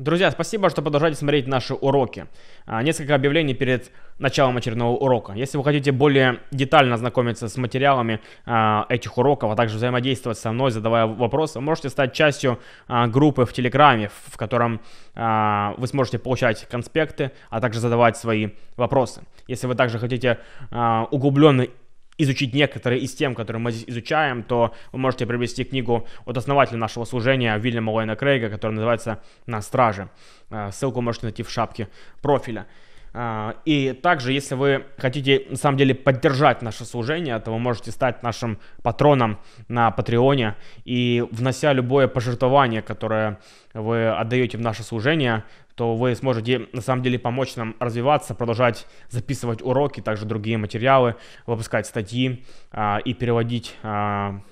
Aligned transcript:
Друзья, 0.00 0.30
спасибо, 0.30 0.70
что 0.70 0.80
продолжаете 0.80 1.18
смотреть 1.18 1.46
наши 1.46 1.74
уроки. 1.74 2.26
А, 2.64 2.82
несколько 2.82 3.14
объявлений 3.14 3.52
перед 3.52 3.92
началом 4.18 4.56
очередного 4.56 4.96
урока. 4.96 5.34
Если 5.34 5.58
вы 5.58 5.64
хотите 5.64 5.92
более 5.92 6.38
детально 6.50 6.94
ознакомиться 6.94 7.50
с 7.50 7.56
материалами 7.58 8.18
а, 8.46 8.86
этих 8.88 9.18
уроков, 9.18 9.52
а 9.52 9.56
также 9.56 9.76
взаимодействовать 9.76 10.38
со 10.38 10.52
мной, 10.52 10.70
задавая 10.70 11.04
вопросы, 11.04 11.60
можете 11.60 11.90
стать 11.90 12.14
частью 12.14 12.58
а, 12.88 13.08
группы 13.08 13.44
в 13.44 13.52
Телеграме, 13.52 14.10
в 14.28 14.38
котором 14.38 14.80
вы 15.12 15.86
сможете 15.88 16.18
получать 16.20 16.66
конспекты, 16.70 17.32
а 17.50 17.60
также 17.60 17.80
задавать 17.80 18.16
свои 18.16 18.50
вопросы. 18.76 19.22
Если 19.48 19.66
вы 19.66 19.74
также 19.74 19.98
хотите 19.98 20.38
углубленно 21.10 21.66
изучить 22.22 22.54
некоторые 22.54 23.00
из 23.00 23.14
тем, 23.14 23.34
которые 23.34 23.60
мы 23.60 23.72
здесь 23.72 23.88
изучаем, 23.88 24.42
то 24.42 24.74
вы 24.92 24.98
можете 24.98 25.26
приобрести 25.26 25.64
книгу 25.64 26.06
от 26.24 26.36
основателя 26.36 26.78
нашего 26.78 27.04
служения 27.04 27.56
Вильяма 27.58 27.90
Лойна 27.90 28.16
Крейга, 28.16 28.48
которая 28.50 28.74
называется 28.74 29.22
«На 29.46 29.62
страже». 29.62 30.08
Э, 30.50 30.70
ссылку 30.72 31.00
можете 31.00 31.26
найти 31.26 31.42
в 31.42 31.50
шапке 31.50 31.88
профиля. 32.22 32.66
Э, 33.12 33.54
и 33.64 33.92
также, 33.92 34.32
если 34.32 34.54
вы 34.54 34.84
хотите, 34.98 35.46
на 35.50 35.56
самом 35.56 35.78
деле, 35.78 35.94
поддержать 35.94 36.62
наше 36.62 36.84
служение, 36.84 37.38
то 37.38 37.52
вы 37.52 37.58
можете 37.58 37.90
стать 37.90 38.22
нашим 38.22 38.58
патроном 38.82 39.38
на 39.68 39.90
Патреоне. 39.90 40.56
И 40.84 41.24
внося 41.30 41.72
любое 41.72 42.08
пожертвование, 42.08 42.82
которое 42.82 43.38
вы 43.74 44.08
отдаете 44.08 44.58
в 44.58 44.60
наше 44.60 44.82
служение, 44.82 45.44
то 45.80 45.96
вы 45.96 46.14
сможете 46.14 46.68
на 46.74 46.82
самом 46.82 47.02
деле 47.02 47.18
помочь 47.18 47.56
нам 47.56 47.74
развиваться, 47.80 48.34
продолжать 48.34 48.86
записывать 49.08 49.62
уроки, 49.62 50.02
также 50.02 50.26
другие 50.26 50.58
материалы, 50.58 51.14
выпускать 51.46 51.86
статьи 51.86 52.44
а, 52.70 52.98
и 53.02 53.14
переводить 53.14 53.74
а, 53.82 54.42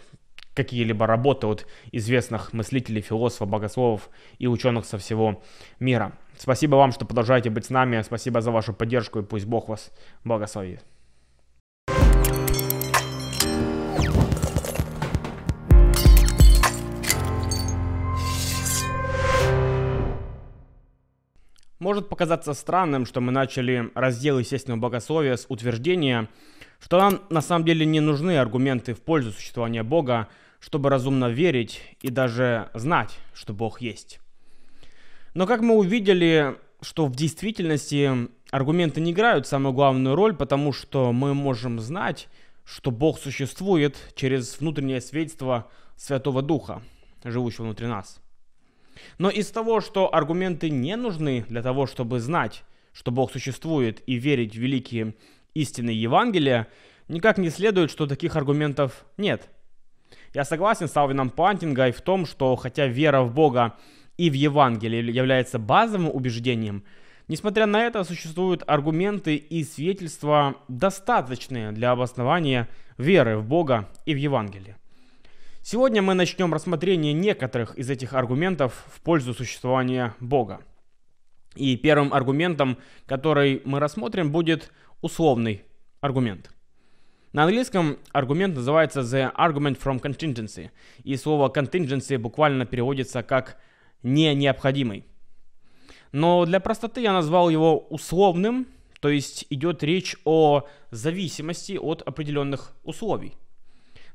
какие-либо 0.55 1.07
работы 1.07 1.47
от 1.47 1.67
известных 1.93 2.55
мыслителей, 2.55 3.03
философов, 3.03 3.47
богословов 3.47 4.09
и 4.39 4.47
ученых 4.47 4.87
со 4.87 4.97
всего 4.97 5.43
мира. 5.79 6.13
Спасибо 6.39 6.77
вам, 6.77 6.93
что 6.93 7.05
продолжаете 7.05 7.51
быть 7.51 7.67
с 7.67 7.69
нами. 7.69 8.01
Спасибо 8.01 8.41
за 8.41 8.51
вашу 8.51 8.73
поддержку 8.73 9.19
и 9.19 9.23
пусть 9.23 9.45
Бог 9.45 9.69
вас 9.69 9.93
благословит. 10.25 10.83
Может 21.79 22.09
показаться 22.09 22.55
странным, 22.55 23.07
что 23.07 23.21
мы 23.21 23.31
начали 23.31 23.91
раздел 23.95 24.41
естественного 24.41 24.81
богословия 24.81 25.37
с 25.37 25.47
утверждения, 25.49 26.29
что 26.81 26.99
нам 26.99 27.23
на 27.31 27.41
самом 27.41 27.65
деле 27.65 27.87
не 27.87 28.01
нужны 28.01 28.37
аргументы 28.37 28.95
в 28.95 29.01
пользу 29.01 29.31
существования 29.31 29.85
Бога, 29.85 30.29
чтобы 30.59 30.91
разумно 30.91 31.27
верить 31.27 31.81
и 32.03 32.11
даже 32.11 32.69
знать, 32.75 33.21
что 33.33 33.53
Бог 33.53 33.81
есть. 33.81 34.19
Но 35.35 35.47
как 35.47 35.61
мы 35.61 35.77
увидели, 35.77 36.57
что 36.81 37.07
в 37.07 37.15
действительности 37.15 38.29
аргументы 38.51 39.01
не 39.01 39.13
играют 39.13 39.47
самую 39.47 39.73
главную 39.73 40.17
роль, 40.17 40.35
потому 40.35 40.73
что 40.73 41.13
мы 41.13 41.33
можем 41.33 41.79
знать, 41.79 42.27
что 42.65 42.91
Бог 42.91 43.21
существует 43.21 43.97
через 44.17 44.59
внутреннее 44.59 45.01
свидетельство 45.01 45.71
Святого 45.97 46.43
Духа, 46.43 46.83
живущего 47.23 47.67
внутри 47.67 47.87
нас– 47.87 48.21
но 49.19 49.31
из 49.31 49.51
того, 49.51 49.81
что 49.81 50.15
аргументы 50.15 50.71
не 50.71 50.97
нужны 50.97 51.45
для 51.49 51.63
того, 51.63 51.87
чтобы 51.87 52.21
знать, 52.21 52.65
что 52.93 53.11
Бог 53.11 53.33
существует 53.33 54.03
и 54.07 54.15
верить 54.15 54.55
в 54.55 54.59
великие 54.59 55.15
истины 55.55 55.91
Евангелия, 55.91 56.69
никак 57.09 57.39
не 57.39 57.51
следует, 57.51 57.91
что 57.91 58.07
таких 58.07 58.37
аргументов 58.37 59.07
нет. 59.17 59.49
Я 60.35 60.45
согласен 60.45 60.89
с 60.89 60.97
Алвином 60.97 61.31
Пантингой 61.31 61.93
в 61.93 62.01
том, 62.01 62.27
что 62.27 62.55
хотя 62.57 62.87
вера 62.87 63.23
в 63.23 63.33
Бога 63.33 63.77
и 64.17 64.31
в 64.31 64.35
Евангелие 64.35 65.07
является 65.07 65.59
базовым 65.59 66.11
убеждением, 66.13 66.85
несмотря 67.29 67.67
на 67.67 67.83
это 67.83 68.05
существуют 68.05 68.63
аргументы 68.67 69.37
и 69.37 69.65
свидетельства 69.65 70.57
достаточные 70.69 71.73
для 71.73 71.93
обоснования 71.93 72.69
веры 72.99 73.39
в 73.39 73.47
Бога 73.47 73.89
и 74.07 74.15
в 74.15 74.19
Евангелие. 74.19 74.77
Сегодня 75.63 76.01
мы 76.01 76.15
начнем 76.15 76.55
рассмотрение 76.55 77.13
некоторых 77.13 77.77
из 77.77 77.91
этих 77.91 78.15
аргументов 78.15 78.85
в 78.95 79.01
пользу 79.03 79.35
существования 79.35 80.15
Бога. 80.21 80.61
И 81.57 81.77
первым 81.77 82.15
аргументом, 82.15 82.79
который 83.07 83.61
мы 83.65 83.81
рассмотрим, 83.81 84.31
будет 84.31 84.73
условный 85.03 85.65
аргумент. 86.01 86.51
На 87.33 87.45
английском 87.45 87.99
аргумент 88.13 88.55
называется 88.55 89.01
the 89.01 89.35
argument 89.35 89.79
from 89.79 90.01
contingency, 90.01 90.71
и 91.03 91.17
слово 91.17 91.51
contingency 91.51 92.17
буквально 92.17 92.65
переводится 92.65 93.23
как 93.23 93.59
не 94.03 94.35
необходимый. 94.35 95.05
Но 96.13 96.47
для 96.47 96.61
простоты 96.61 97.03
я 97.03 97.13
назвал 97.13 97.51
его 97.51 97.79
условным, 97.79 98.69
то 99.01 99.11
есть 99.11 99.45
идет 99.51 99.83
речь 99.83 100.17
о 100.25 100.67
зависимости 100.91 101.77
от 101.77 102.01
определенных 102.03 102.73
условий. 102.85 103.37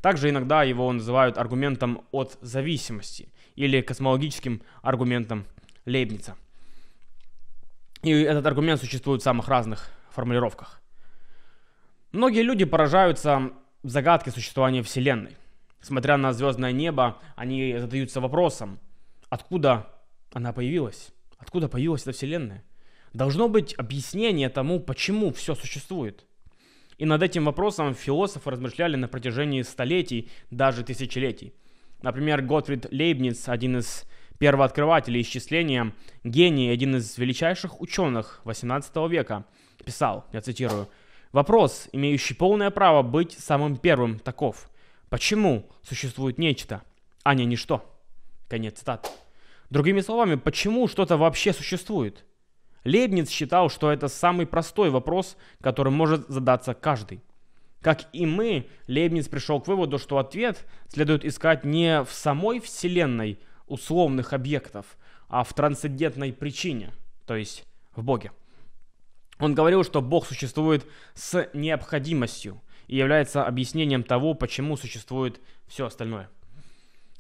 Также 0.04 0.32
иногда 0.32 0.64
его 0.64 0.92
называют 0.92 1.38
аргументом 1.38 2.04
от 2.12 2.38
зависимости 2.42 3.30
или 3.56 3.80
космологическим 3.80 4.62
аргументом 4.82 5.46
Лейбница. 5.86 6.36
И 8.02 8.12
этот 8.12 8.46
аргумент 8.46 8.82
существует 8.82 9.22
в 9.22 9.24
самых 9.24 9.48
разных 9.48 9.90
формулировках. 10.12 10.82
Многие 12.12 12.42
люди 12.42 12.66
поражаются 12.66 13.54
загадке 13.84 14.30
существования 14.30 14.84
Вселенной. 14.84 15.38
Смотря 15.80 16.18
на 16.18 16.34
звездное 16.34 16.74
небо, 16.74 17.20
они 17.38 17.78
задаются 17.78 18.20
вопросом, 18.20 18.80
откуда 19.30 19.88
она 20.34 20.52
появилась? 20.52 21.14
Откуда 21.38 21.70
появилась 21.70 22.02
эта 22.02 22.12
Вселенная? 22.12 22.66
Должно 23.14 23.48
быть 23.48 23.74
объяснение 23.78 24.50
тому, 24.50 24.82
почему 24.82 25.32
все 25.32 25.56
существует– 25.56 26.26
и 26.98 27.06
над 27.06 27.24
этим 27.24 27.46
вопросом 27.46 27.94
философы 27.94 28.52
размышляли 28.52 28.96
на 28.96 29.08
протяжении 29.08 29.62
столетий, 29.62 30.30
даже 30.52 30.84
тысячелетий. 30.84 31.54
Например, 32.02 32.42
Готфрид 32.42 32.92
Лейбниц, 32.92 33.48
один 33.48 33.78
из 33.78 34.04
первооткрывателей 34.38 35.22
исчисления, 35.22 35.94
гений, 36.24 36.70
один 36.70 36.98
из 36.98 37.18
величайших 37.18 37.80
ученых 37.82 38.42
18 38.44 38.96
века, 39.10 39.46
писал, 39.86 40.26
я 40.34 40.42
цитирую, 40.42 40.90
«Вопрос, 41.32 41.90
имеющий 41.92 42.36
полное 42.36 42.70
право 42.70 43.02
быть 43.02 43.32
самым 43.32 43.78
первым, 43.78 44.20
таков. 44.20 44.70
Почему 45.10 45.70
существует 45.82 46.38
нечто, 46.38 46.84
а 47.24 47.34
не 47.34 47.46
ничто?» 47.46 47.90
Конец 48.48 48.80
цитаты. 48.80 49.10
Другими 49.72 50.02
словами, 50.02 50.36
почему 50.36 50.88
что-то 50.88 51.18
вообще 51.18 51.52
существует? 51.54 52.24
Лейбниц 52.84 53.30
считал, 53.30 53.70
что 53.70 53.92
это 53.92 54.08
самый 54.08 54.46
простой 54.46 54.90
вопрос, 54.90 55.38
который 55.62 55.92
может 55.92 56.28
задаться 56.28 56.74
каждый. 56.74 57.22
Как 57.82 58.06
и 58.14 58.26
мы, 58.26 58.68
Лейбниц 58.88 59.28
пришел 59.28 59.60
к 59.60 59.68
выводу, 59.68 60.00
что 60.00 60.18
ответ 60.18 60.66
следует 60.88 61.26
искать 61.26 61.66
не 61.66 62.04
в 62.04 62.12
самой 62.12 62.60
Вселенной 62.60 63.40
условных 63.68 64.34
объектов, 64.34 64.98
а 65.28 65.44
в 65.44 65.54
трансцендентной 65.54 66.32
причине, 66.32 66.94
то 67.26 67.36
есть 67.36 67.66
в 67.96 68.04
Боге. 68.04 68.32
Он 69.40 69.56
говорил, 69.56 69.84
что 69.84 70.02
Бог 70.02 70.26
существует 70.26 70.86
с 71.14 71.50
необходимостью 71.54 72.62
и 72.88 72.98
является 72.98 73.44
объяснением 73.44 74.04
того, 74.04 74.34
почему 74.34 74.78
существует 74.78 75.42
все 75.68 75.86
остальное. 75.86 76.30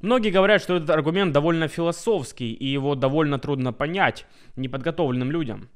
Многие 0.04 0.32
говорят, 0.32 0.62
что 0.62 0.76
этот 0.76 0.90
аргумент 0.90 1.32
довольно 1.32 1.70
философский, 1.70 2.52
и 2.52 2.68
его 2.68 2.94
довольно 2.94 3.40
трудно 3.40 3.72
понять 3.72 4.26
неподготовленным 4.58 5.32
людям. 5.32 5.70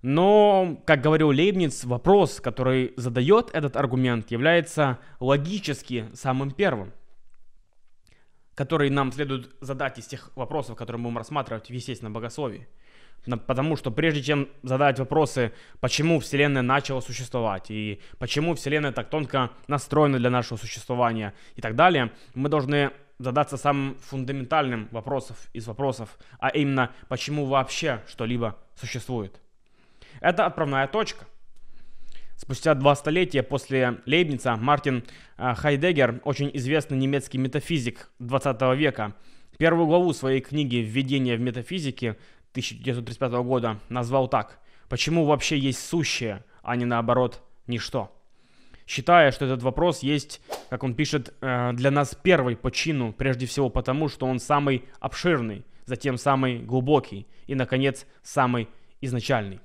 Но, 0.00 0.80
как 0.86 1.00
говорил 1.00 1.30
Лейбниц, 1.30 1.82
вопрос, 1.82 2.40
который 2.40 2.94
задает 2.96 3.50
этот 3.52 3.76
аргумент, 3.76 4.30
является 4.30 5.00
логически 5.18 6.08
самым 6.12 6.52
первым, 6.52 6.92
который 8.54 8.90
нам 8.90 9.10
следует 9.10 9.50
задать 9.60 9.98
из 9.98 10.06
тех 10.06 10.30
вопросов, 10.36 10.76
которые 10.76 11.00
мы 11.00 11.08
будем 11.08 11.18
рассматривать 11.18 11.66
в 11.66 11.72
естественном 11.72 12.12
богословии. 12.12 12.68
Потому 13.24 13.74
что 13.74 13.90
прежде 13.90 14.22
чем 14.22 14.48
задать 14.62 15.00
вопросы, 15.00 15.52
почему 15.80 16.20
Вселенная 16.20 16.62
начала 16.62 17.00
существовать, 17.00 17.72
и 17.72 18.00
почему 18.18 18.54
Вселенная 18.54 18.92
так 18.92 19.10
тонко 19.10 19.50
настроена 19.66 20.18
для 20.18 20.30
нашего 20.30 20.58
существования 20.58 21.34
и 21.56 21.60
так 21.60 21.74
далее, 21.74 22.12
мы 22.34 22.48
должны 22.48 22.92
задаться 23.18 23.56
самым 23.56 23.96
фундаментальным 24.00 24.88
вопросом 24.90 25.36
из 25.52 25.66
вопросов, 25.66 26.18
а 26.38 26.48
именно, 26.48 26.92
почему 27.08 27.46
вообще 27.46 28.02
что-либо 28.06 28.58
существует. 28.74 29.40
Это 30.20 30.46
отправная 30.46 30.86
точка. 30.86 31.26
Спустя 32.36 32.74
два 32.74 32.96
столетия 32.96 33.42
после 33.42 34.00
Лейбница 34.06 34.56
Мартин 34.56 35.04
э, 35.38 35.54
Хайдеггер, 35.54 36.20
очень 36.24 36.50
известный 36.54 36.98
немецкий 36.98 37.38
метафизик 37.38 38.10
20 38.18 38.60
века, 38.76 39.14
первую 39.56 39.86
главу 39.86 40.12
своей 40.12 40.40
книги 40.40 40.76
«Введение 40.76 41.36
в 41.36 41.40
метафизике» 41.40 42.16
1935 42.50 43.32
года 43.44 43.78
назвал 43.88 44.26
так 44.26 44.58
«Почему 44.88 45.24
вообще 45.24 45.56
есть 45.56 45.86
сущее, 45.86 46.44
а 46.62 46.74
не 46.74 46.84
наоборот 46.84 47.40
ничто?» 47.68 48.10
считая, 48.86 49.32
что 49.32 49.44
этот 49.46 49.62
вопрос 49.62 50.02
есть, 50.02 50.40
как 50.70 50.82
он 50.84 50.94
пишет, 50.94 51.34
э, 51.40 51.72
для 51.72 51.90
нас 51.90 52.16
первый 52.20 52.56
по 52.56 52.70
чину, 52.70 53.12
прежде 53.12 53.46
всего 53.46 53.68
потому, 53.68 54.08
что 54.08 54.26
он 54.26 54.38
самый 54.38 54.84
обширный, 55.00 55.64
затем 55.86 56.16
самый 56.16 56.58
глубокий 56.58 57.26
и, 57.46 57.54
наконец, 57.54 58.06
самый 58.22 58.68
изначальный. 59.00 59.60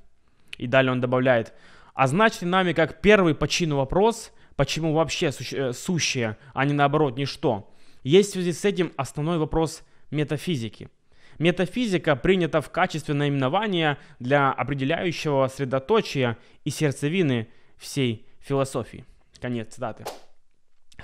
И 0.57 0.67
далее 0.67 0.91
он 0.91 1.01
добавляет, 1.01 1.53
а 1.93 2.07
значит 2.07 2.41
нами 2.43 2.73
как 2.73 3.01
первый 3.01 3.35
по 3.35 3.47
чину 3.47 3.77
вопрос, 3.77 4.31
почему 4.55 4.93
вообще 4.93 5.31
су- 5.31 5.73
сущее, 5.73 6.37
а 6.53 6.65
не 6.65 6.73
наоборот 6.73 7.17
ничто. 7.17 7.73
Есть 8.03 8.29
в 8.29 8.33
связи 8.33 8.53
с 8.53 8.65
этим 8.65 8.93
основной 8.97 9.37
вопрос 9.37 9.83
метафизики. 10.11 10.89
Метафизика 11.37 12.15
принята 12.15 12.59
в 12.59 12.69
качестве 12.69 13.13
наименования 13.13 13.97
для 14.19 14.51
определяющего 14.51 15.47
средоточия 15.47 16.37
и 16.65 16.69
сердцевины 16.69 17.47
всей 17.77 18.25
философии. 18.39 19.05
Конец 19.39 19.73
цитаты. 19.73 20.03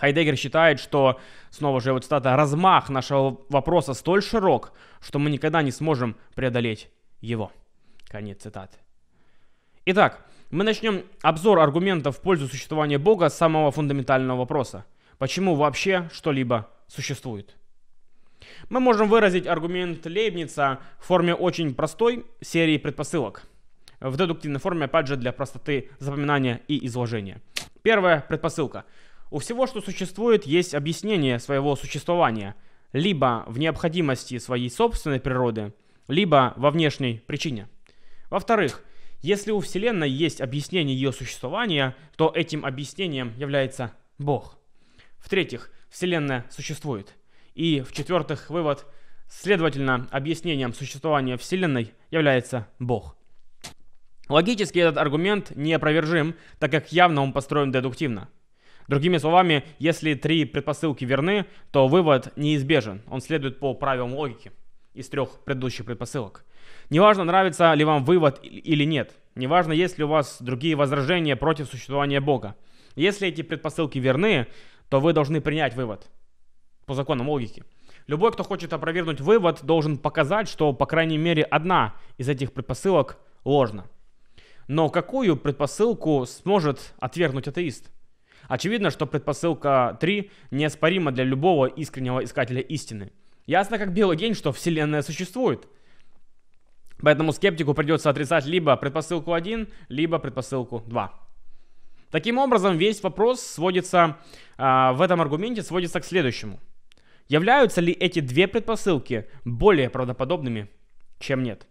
Хайдеггер 0.06 0.38
считает, 0.38 0.80
что, 0.80 1.20
снова 1.50 1.82
же 1.82 1.92
вот 1.92 2.04
цитата, 2.04 2.36
размах 2.36 2.90
нашего 2.90 3.42
вопроса 3.50 3.96
столь 3.96 4.22
широк, 4.22 4.72
что 5.02 5.18
мы 5.18 5.32
никогда 5.32 5.64
не 5.64 5.72
сможем 5.72 6.16
преодолеть 6.36 6.90
его. 7.22 7.52
Конец 8.08 8.44
цитаты. 8.44 8.78
Итак, 9.86 10.24
мы 10.52 10.64
начнем 10.64 11.06
обзор 11.24 11.60
аргументов 11.60 12.18
в 12.18 12.22
пользу 12.22 12.48
существования 12.48 13.00
Бога 13.00 13.30
с 13.30 13.38
самого 13.38 13.72
фундаментального 13.72 14.38
вопроса. 14.38 14.86
Почему 15.18 15.56
вообще 15.56 16.08
что-либо 16.14 16.70
существует? 16.88 17.56
Мы 18.70 18.80
можем 18.80 19.10
выразить 19.10 19.48
аргумент 19.48 20.06
Лейбница 20.06 20.80
в 21.00 21.06
форме 21.08 21.34
очень 21.34 21.74
простой 21.74 22.28
серии 22.42 22.78
предпосылок. 22.78 23.48
В 24.00 24.16
дедуктивной 24.18 24.60
форме, 24.60 24.86
опять 24.86 25.08
же, 25.08 25.18
для 25.18 25.32
простоты 25.32 25.90
запоминания 25.98 26.62
и 26.68 26.86
изложения. 26.86 27.42
Первая 27.82 28.20
предпосылка– 28.20 28.86
у 29.30 29.40
всего, 29.40 29.68
что 29.68 29.82
существует, 29.82 30.46
есть 30.46 30.74
объяснение 30.76 31.40
своего 31.40 31.76
существования, 31.76 32.56
либо 32.94 33.44
в 33.48 33.58
необходимости 33.60 34.38
своей 34.38 34.70
собственной 34.70 35.20
природы, 35.20 35.74
либо 36.08 36.54
во 36.56 36.72
внешней 36.72 37.22
причине. 37.26 37.68
Во-вторых, 38.30 38.84
если 39.22 39.52
у 39.52 39.60
Вселенной 39.60 40.10
есть 40.10 40.42
объяснение 40.42 40.96
ее 40.96 41.12
существования, 41.12 41.96
то 42.16 42.32
этим 42.34 42.66
объяснением 42.66 43.34
является 43.38 43.94
Бог. 44.18 44.58
В-третьих, 45.18 45.72
Вселенная 45.90 46.46
существует. 46.50 47.16
И 47.56 47.82
в-четвертых, 47.82 48.50
вывод, 48.50 48.86
следовательно, 49.30 50.08
объяснением 50.12 50.74
существования 50.74 51.38
Вселенной 51.38 51.94
является 52.12 52.68
Бог. 52.80 53.18
Логически 54.30 54.80
этот 54.80 54.98
аргумент 54.98 55.56
неопровержим, 55.56 56.36
так 56.60 56.72
как 56.72 56.92
явно 56.92 57.22
он 57.22 57.34
построен 57.34 57.72
дедуктивно. 57.72 58.30
Другими 58.88 59.18
словами, 59.18 59.64
если 59.80 60.14
три 60.14 60.46
предпосылки 60.46 61.06
верны, 61.06 61.46
то 61.72 61.88
вывод 61.88 62.32
неизбежен. 62.36 63.02
Он 63.10 63.22
следует 63.22 63.60
по 63.60 63.74
правилам 63.74 64.14
логики 64.14 64.52
из 64.94 65.10
трех 65.10 65.44
предыдущих 65.44 65.86
предпосылок. 65.86 66.46
Неважно, 66.90 67.24
нравится 67.24 67.74
ли 67.74 67.84
вам 67.84 68.06
вывод 68.06 68.40
или 68.44 68.84
нет. 68.84 69.16
Неважно, 69.34 69.74
есть 69.74 69.98
ли 69.98 70.04
у 70.04 70.08
вас 70.08 70.42
другие 70.42 70.76
возражения 70.76 71.36
против 71.36 71.68
существования 71.68 72.22
Бога. 72.22 72.56
Если 72.96 73.28
эти 73.28 73.42
предпосылки 73.42 73.98
верны, 73.98 74.48
то 74.90 75.00
вы 75.00 75.14
должны 75.14 75.42
принять 75.42 75.76
вывод 75.76 76.08
по 76.86 76.94
законам 76.94 77.28
логики. 77.30 77.64
Любой, 78.08 78.32
кто 78.32 78.44
хочет 78.44 78.72
опровергнуть 78.72 79.20
вывод, 79.20 79.64
должен 79.64 79.98
показать, 79.98 80.48
что, 80.48 80.74
по 80.74 80.86
крайней 80.86 81.18
мере, 81.18 81.42
одна 81.44 81.96
из 82.18 82.30
этих 82.30 82.54
предпосылок 82.54 83.18
ложна. 83.44 83.88
Но 84.68 84.90
какую 84.90 85.38
предпосылку 85.38 86.26
сможет 86.26 86.94
отвергнуть 87.00 87.48
атеист? 87.48 87.92
Очевидно, 88.48 88.90
что 88.90 89.06
предпосылка 89.06 89.98
3 90.00 90.32
неоспорима 90.52 91.12
для 91.12 91.24
любого 91.24 91.66
искреннего 91.66 92.24
искателя 92.24 92.62
истины. 92.62 93.12
Ясно 93.46 93.78
как 93.78 93.94
белый 93.94 94.18
день, 94.18 94.34
что 94.34 94.52
Вселенная 94.52 95.02
существует. 95.02 95.68
Поэтому 97.02 97.32
скептику 97.32 97.74
придется 97.74 98.10
отрицать 98.10 98.46
либо 98.46 98.76
предпосылку 98.76 99.34
1, 99.34 99.68
либо 99.90 100.18
предпосылку 100.20 100.84
2. 100.88 101.14
Таким 102.12 102.38
образом, 102.38 102.78
весь 102.78 103.04
вопрос 103.04 103.42
сводится 103.42 104.18
э, 104.58 104.92
в 104.94 105.02
этом 105.02 105.22
аргументе 105.22 105.62
сводится 105.62 106.00
к 106.00 106.06
следующему. 106.06 106.60
Являются 107.28 107.82
ли 107.82 107.92
эти 107.92 108.20
две 108.20 108.48
предпосылки 108.48 109.28
более 109.44 109.90
правдоподобными, 109.90 110.70
чем 111.20 111.44
нет? 111.44 111.68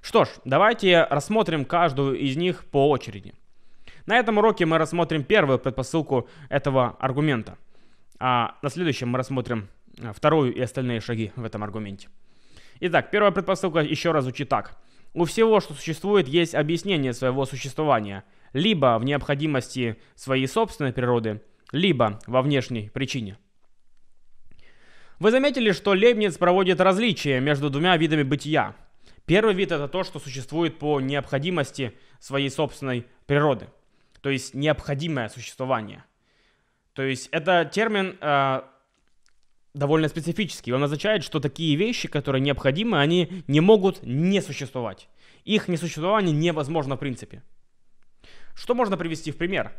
Что 0.00 0.24
ж, 0.24 0.28
давайте 0.44 1.04
рассмотрим 1.04 1.64
каждую 1.64 2.18
из 2.18 2.36
них 2.36 2.64
по 2.66 2.88
очереди. 2.88 3.34
На 4.06 4.18
этом 4.18 4.38
уроке 4.38 4.66
мы 4.66 4.78
рассмотрим 4.78 5.24
первую 5.24 5.58
предпосылку 5.58 6.28
этого 6.48 6.96
аргумента. 6.98 7.58
А 8.18 8.56
на 8.62 8.70
следующем 8.70 9.08
мы 9.08 9.18
рассмотрим 9.18 9.68
э, 9.98 10.12
вторую 10.14 10.54
и 10.54 10.60
остальные 10.60 11.00
шаги 11.00 11.32
в 11.36 11.44
этом 11.44 11.62
аргументе. 11.62 12.08
Итак, 12.80 13.10
первая 13.10 13.32
предпосылка 13.32 13.80
еще 13.80 14.12
раз 14.12 14.24
звучит 14.24 14.48
так. 14.48 14.76
У 15.12 15.24
всего, 15.24 15.60
что 15.60 15.74
существует, 15.74 16.28
есть 16.28 16.54
объяснение 16.54 17.12
своего 17.12 17.44
существования, 17.44 18.24
либо 18.52 18.98
в 18.98 19.04
необходимости 19.04 19.96
своей 20.14 20.46
собственной 20.46 20.92
природы, 20.92 21.42
либо 21.72 22.20
во 22.26 22.42
внешней 22.42 22.90
причине. 22.90 23.38
Вы 25.18 25.30
заметили, 25.30 25.72
что 25.72 25.90
Лейбниц 25.90 26.38
проводит 26.38 26.80
различие 26.80 27.40
между 27.40 27.68
двумя 27.68 27.96
видами 27.96 28.22
бытия. 28.22 28.74
Первый 29.26 29.54
вид 29.54 29.72
это 29.72 29.88
то, 29.88 30.02
что 30.02 30.18
существует 30.18 30.78
по 30.78 31.00
необходимости 31.00 31.92
своей 32.18 32.48
собственной 32.48 33.06
природы– 33.26 33.68
то 34.20 34.30
есть 34.30 34.54
необходимое 34.54 35.28
существование. 35.28 36.04
То 36.92 37.02
есть 37.02 37.28
это 37.32 37.64
термин 37.64 38.16
э, 38.20 38.62
довольно 39.74 40.08
специфический. 40.08 40.72
Он 40.72 40.82
означает, 40.82 41.24
что 41.24 41.40
такие 41.40 41.76
вещи, 41.76 42.08
которые 42.08 42.42
необходимы, 42.42 43.00
они 43.00 43.44
не 43.46 43.60
могут 43.60 44.02
не 44.02 44.40
существовать. 44.42 45.08
Их 45.44 45.68
несуществование 45.68 46.34
невозможно 46.34 46.96
в 46.96 47.00
принципе. 47.00 47.42
Что 48.54 48.74
можно 48.74 48.96
привести 48.96 49.30
в 49.30 49.36
пример? 49.36 49.72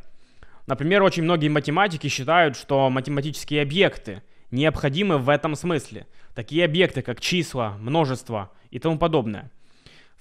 Например, 0.65 1.03
очень 1.03 1.23
многие 1.23 1.49
математики 1.49 2.07
считают, 2.07 2.55
что 2.55 2.89
математические 2.89 3.61
объекты 3.61 4.23
необходимы 4.49 5.17
в 5.17 5.29
этом 5.29 5.55
смысле. 5.55 6.07
Такие 6.33 6.65
объекты, 6.65 7.01
как 7.01 7.19
числа, 7.19 7.77
множество 7.79 8.51
и 8.69 8.79
тому 8.79 8.97
подобное– 8.97 9.51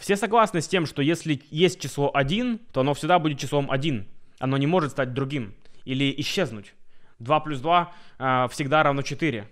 все 0.00 0.16
согласны 0.16 0.62
с 0.62 0.66
тем, 0.66 0.86
что 0.86 1.02
если 1.02 1.42
есть 1.50 1.78
число 1.78 2.10
1, 2.14 2.58
то 2.72 2.80
оно 2.80 2.94
всегда 2.94 3.18
будет 3.18 3.38
числом 3.38 3.70
1. 3.70 4.08
Оно 4.38 4.56
не 4.56 4.66
может 4.66 4.92
стать 4.92 5.12
другим 5.12 5.54
или 5.84 6.14
исчезнуть. 6.16 6.72
2 7.18 7.40
плюс 7.40 7.60
2 7.60 7.92
э, 8.18 8.48
всегда 8.50 8.82
равно 8.82 9.02
4. 9.02 9.46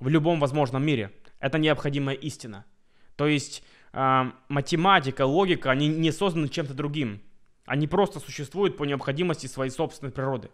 В 0.00 0.08
любом 0.08 0.40
возможном 0.40 0.84
мире. 0.84 1.12
Это 1.38 1.58
необходимая 1.58 2.16
истина. 2.16 2.64
То 3.16 3.26
есть 3.26 3.62
э, 3.92 4.30
математика, 4.48 5.26
логика, 5.26 5.70
они 5.70 5.88
не 5.88 6.12
созданы 6.12 6.48
чем-то 6.48 6.72
другим. 6.72 7.20
Они 7.66 7.86
просто 7.86 8.20
существуют 8.20 8.78
по 8.78 8.84
необходимости 8.84 9.46
своей 9.48 9.70
собственной 9.70 10.12
природы. 10.12 10.48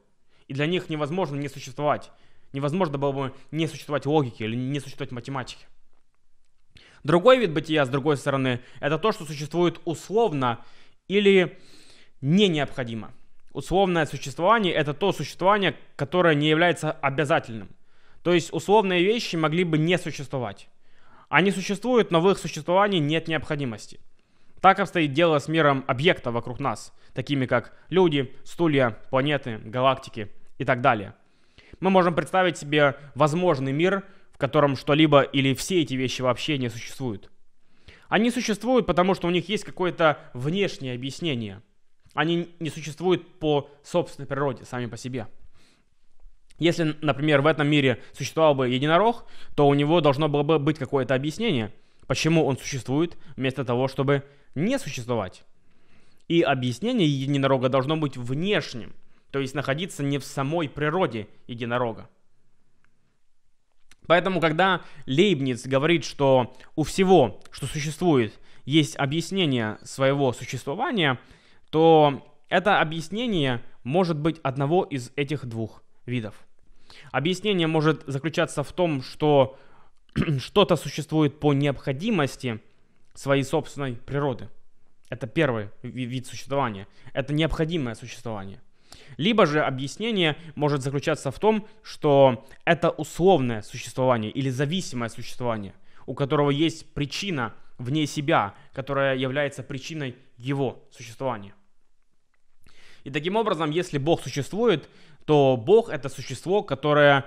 И 0.49 0.55
для 0.55 0.67
них 0.67 0.89
невозможно 0.89 1.37
не 1.37 1.49
существовать. 1.49 2.11
Невозможно 2.53 2.99
было 2.99 3.13
бы 3.13 3.35
не 3.53 3.69
существовать 3.69 4.07
логики 4.07 4.43
или 4.43 4.57
не 4.57 4.81
существовать 4.81 5.13
математики. 5.13 5.67
Другой 7.03 7.39
вид 7.39 7.53
бытия, 7.53 7.85
с 7.85 7.89
другой 7.89 8.17
стороны, 8.17 8.61
это 8.81 8.99
то, 8.99 9.13
что 9.13 9.25
существует 9.25 9.81
условно 9.85 10.61
или 11.09 11.59
не 12.21 12.49
необходимо. 12.49 13.13
Условное 13.53 14.07
существование– 14.07 14.73
это 14.75 14.95
то 14.95 15.13
существование, 15.13 15.77
которое 15.97 16.35
не 16.35 16.49
является 16.49 16.93
обязательным. 16.93 17.69
То 18.23 18.33
есть 18.33 18.53
условные 18.53 19.03
вещи 19.03 19.37
могли 19.37 19.65
бы 19.65 19.79
не 19.79 19.99
существовать. 19.99 20.69
Они 21.29 21.51
существуют, 21.51 22.11
но 22.11 22.21
в 22.21 22.31
их 22.31 22.39
существовании 22.39 22.99
нет 22.99 23.29
необходимости. 23.29 23.99
Так 24.61 24.79
обстоит 24.79 25.15
дело 25.15 25.39
с 25.39 25.49
миром 25.49 25.85
объектов 25.89 26.35
вокруг 26.35 26.61
нас, 26.61 26.93
такими 27.15 27.47
как 27.47 27.73
люди, 27.89 28.35
стулья, 28.45 28.99
планеты, 29.09 29.59
галактики 29.59 30.31
и 30.59 30.65
так 30.65 30.83
далее. 30.83 31.15
Мы 31.81 31.89
можем 31.89 32.15
представить 32.15 32.59
себе 32.59 32.97
возможный 33.15 33.73
мир– 33.73 34.05
котором 34.41 34.77
что-либо 34.77 35.21
или 35.21 35.55
все 35.55 35.83
эти 35.83 35.95
вещи 35.95 36.23
вообще 36.23 36.59
не 36.59 36.69
существуют. 36.69 37.31
Они 38.09 38.31
существуют, 38.33 38.87
потому 38.87 39.15
что 39.15 39.29
у 39.29 39.31
них 39.31 39.49
есть 39.49 39.63
какое-то 39.63 40.19
внешнее 40.35 40.95
объяснение. 40.95 41.63
Они 42.15 42.49
не 42.59 42.71
существуют 42.71 43.39
по 43.39 43.71
собственной 43.85 44.27
природе, 44.27 44.65
сами 44.65 44.87
по 44.87 44.97
себе. 44.97 45.29
Если, 46.59 46.97
например, 47.01 47.41
в 47.41 47.47
этом 47.47 47.69
мире 47.69 48.03
существовал 48.13 48.55
бы 48.55 48.69
единорог, 48.69 49.27
то 49.55 49.69
у 49.69 49.75
него 49.75 50.01
должно 50.01 50.29
было 50.29 50.43
бы 50.43 50.59
быть 50.59 50.79
какое-то 50.79 51.15
объяснение, 51.15 51.73
почему 52.07 52.45
он 52.45 52.59
существует, 52.59 53.17
вместо 53.37 53.65
того, 53.65 53.87
чтобы 53.87 54.25
не 54.55 54.79
существовать. 54.79 55.45
И 56.29 56.43
объяснение 56.43 57.09
единорога 57.09 57.69
должно 57.69 57.97
быть 57.97 58.17
внешним, 58.17 58.95
то 59.31 59.39
есть 59.39 59.55
находиться 59.55 60.03
не 60.03 60.19
в 60.19 60.25
самой 60.25 60.69
природе 60.69 61.29
единорога. 61.47 62.09
Поэтому, 64.07 64.41
когда 64.41 64.83
Лейбниц 65.07 65.67
говорит, 65.67 66.05
что 66.05 66.55
у 66.75 66.83
всего, 66.83 67.41
что 67.51 67.67
существует, 67.67 68.39
есть 68.65 68.97
объяснение 68.97 69.79
своего 69.83 70.33
существования, 70.33 71.19
то 71.71 72.27
это 72.49 72.81
объяснение 72.81 73.63
может 73.85 74.19
быть 74.19 74.39
одного 74.43 74.85
из 74.85 75.13
этих 75.17 75.47
двух 75.47 75.83
видов. 76.07 76.35
Объяснение 77.13 77.67
может 77.67 78.03
заключаться 78.07 78.63
в 78.63 78.73
том, 78.73 79.03
что 79.03 79.57
что-то 80.39 80.77
существует 80.77 81.39
по 81.39 81.53
необходимости 81.53 82.61
своей 83.15 83.45
собственной 83.45 83.95
природы. 83.95 84.49
Это 85.09 85.27
первый 85.27 85.71
вид 85.83 86.27
существования. 86.27 86.87
Это 87.13 87.33
необходимое 87.33 87.95
существование. 87.95 88.61
Либо 89.17 89.47
же 89.47 89.61
объяснение 89.61 90.37
может 90.55 90.83
заключаться 90.83 91.31
в 91.31 91.39
том, 91.39 91.67
что 91.83 92.47
это 92.65 92.91
условное 92.91 93.63
существование 93.63 94.31
или 94.31 94.51
зависимое 94.51 95.09
существование, 95.09 95.75
у 96.07 96.15
которого 96.15 96.51
есть 96.51 96.93
причина 96.95 97.55
вне 97.79 98.07
себя, 98.07 98.55
которая 98.73 99.17
является 99.17 99.63
причиной 99.63 100.17
его 100.37 100.83
существования. 100.91 101.55
И 103.05 103.11
таким 103.11 103.37
образом, 103.37 103.71
если 103.71 103.99
Бог 103.99 104.23
существует, 104.23 104.89
то 105.25 105.57
Бог 105.57 105.89
это 105.89 106.09
существо, 106.09 106.63
которое 106.63 107.25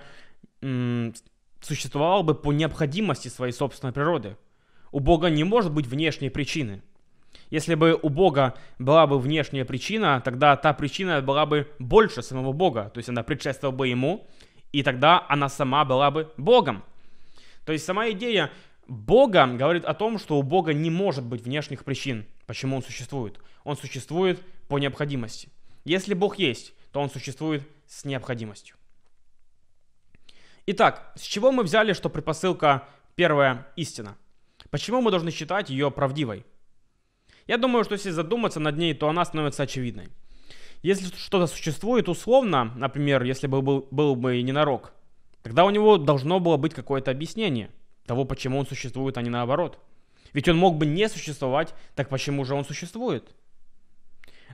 м, 0.62 1.14
существовало 1.62 2.22
бы 2.22 2.36
по 2.36 2.52
необходимости 2.52 3.28
своей 3.28 3.54
собственной 3.54 3.94
природы. 3.94 4.38
У 4.92 5.00
Бога 5.00 5.30
не 5.30 5.44
может 5.44 5.72
быть 5.72 5.88
внешней 5.88 6.30
причины– 6.30 6.82
если 7.54 7.76
бы 7.76 8.00
у 8.02 8.10
Бога 8.10 8.56
была 8.80 9.06
бы 9.06 9.20
внешняя 9.20 9.64
причина, 9.64 10.20
тогда 10.26 10.56
та 10.56 10.74
причина 10.74 11.22
была 11.22 11.46
бы 11.46 11.72
больше 11.78 12.24
самого 12.24 12.52
Бога, 12.52 12.90
то 12.92 12.98
есть 12.98 13.10
она 13.10 13.22
предшествовала 13.22 13.76
бы 13.76 13.88
Ему, 13.88 14.28
и 14.72 14.82
тогда 14.82 15.24
она 15.30 15.50
сама 15.50 15.86
была 15.86 16.10
бы 16.10 16.34
Богом. 16.36 16.84
То 17.64 17.72
есть 17.72 17.86
сама 17.86 18.10
идея 18.10 18.50
Бога 18.88 19.46
говорит 19.46 19.86
о 19.86 19.94
том, 19.94 20.18
что 20.18 20.40
у 20.40 20.42
Бога 20.42 20.74
не 20.74 20.90
может 20.90 21.24
быть 21.24 21.44
внешних 21.44 21.84
причин, 21.84 22.26
почему 22.48 22.78
Он 22.78 22.82
существует. 22.82 23.40
Он 23.64 23.78
существует 23.78 24.42
по 24.68 24.80
необходимости. 24.80 25.50
Если 25.86 26.16
Бог 26.16 26.40
есть, 26.40 26.74
то 26.92 27.02
Он 27.02 27.12
существует 27.12 27.62
с 27.86 28.04
необходимостью. 28.04 28.78
Итак, 30.66 31.14
с 31.16 31.22
чего 31.22 31.52
мы 31.52 31.62
взяли, 31.62 31.94
что 31.94 32.10
предпосылка 32.10 32.88
первая 33.14 33.68
истина? 33.76 34.18
Почему 34.72 35.02
мы 35.02 35.12
должны 35.12 35.30
считать 35.30 35.70
ее 35.70 35.92
правдивой? 35.92 36.46
Я 37.48 37.58
думаю, 37.58 37.84
что 37.84 37.94
если 37.94 38.10
задуматься 38.10 38.60
над 38.60 38.78
ней, 38.78 38.94
то 38.94 39.10
она 39.10 39.26
становится 39.26 39.64
очевидной. 39.64 40.08
Если 40.82 41.14
что-то 41.16 41.48
существует 41.48 42.10
условно, 42.10 42.74
например, 42.76 43.24
если 43.24 43.48
бы 43.48 43.62
был, 43.62 43.88
был 43.92 44.16
бы 44.16 44.42
ненарок, 44.42 44.94
тогда 45.42 45.66
у 45.66 45.70
него 45.70 45.98
должно 45.98 46.40
было 46.40 46.58
быть 46.58 46.74
какое-то 46.74 47.12
объяснение 47.12 47.70
того, 48.06 48.26
почему 48.26 48.60
он 48.60 48.66
существует, 48.66 49.18
а 49.18 49.22
не 49.22 49.30
наоборот. 49.30 49.80
Ведь 50.34 50.48
он 50.48 50.58
мог 50.58 50.78
бы 50.78 50.86
не 50.86 51.08
существовать, 51.10 51.74
так 51.96 52.10
почему 52.10 52.44
же 52.44 52.54
он 52.54 52.66
существует? 52.66 53.34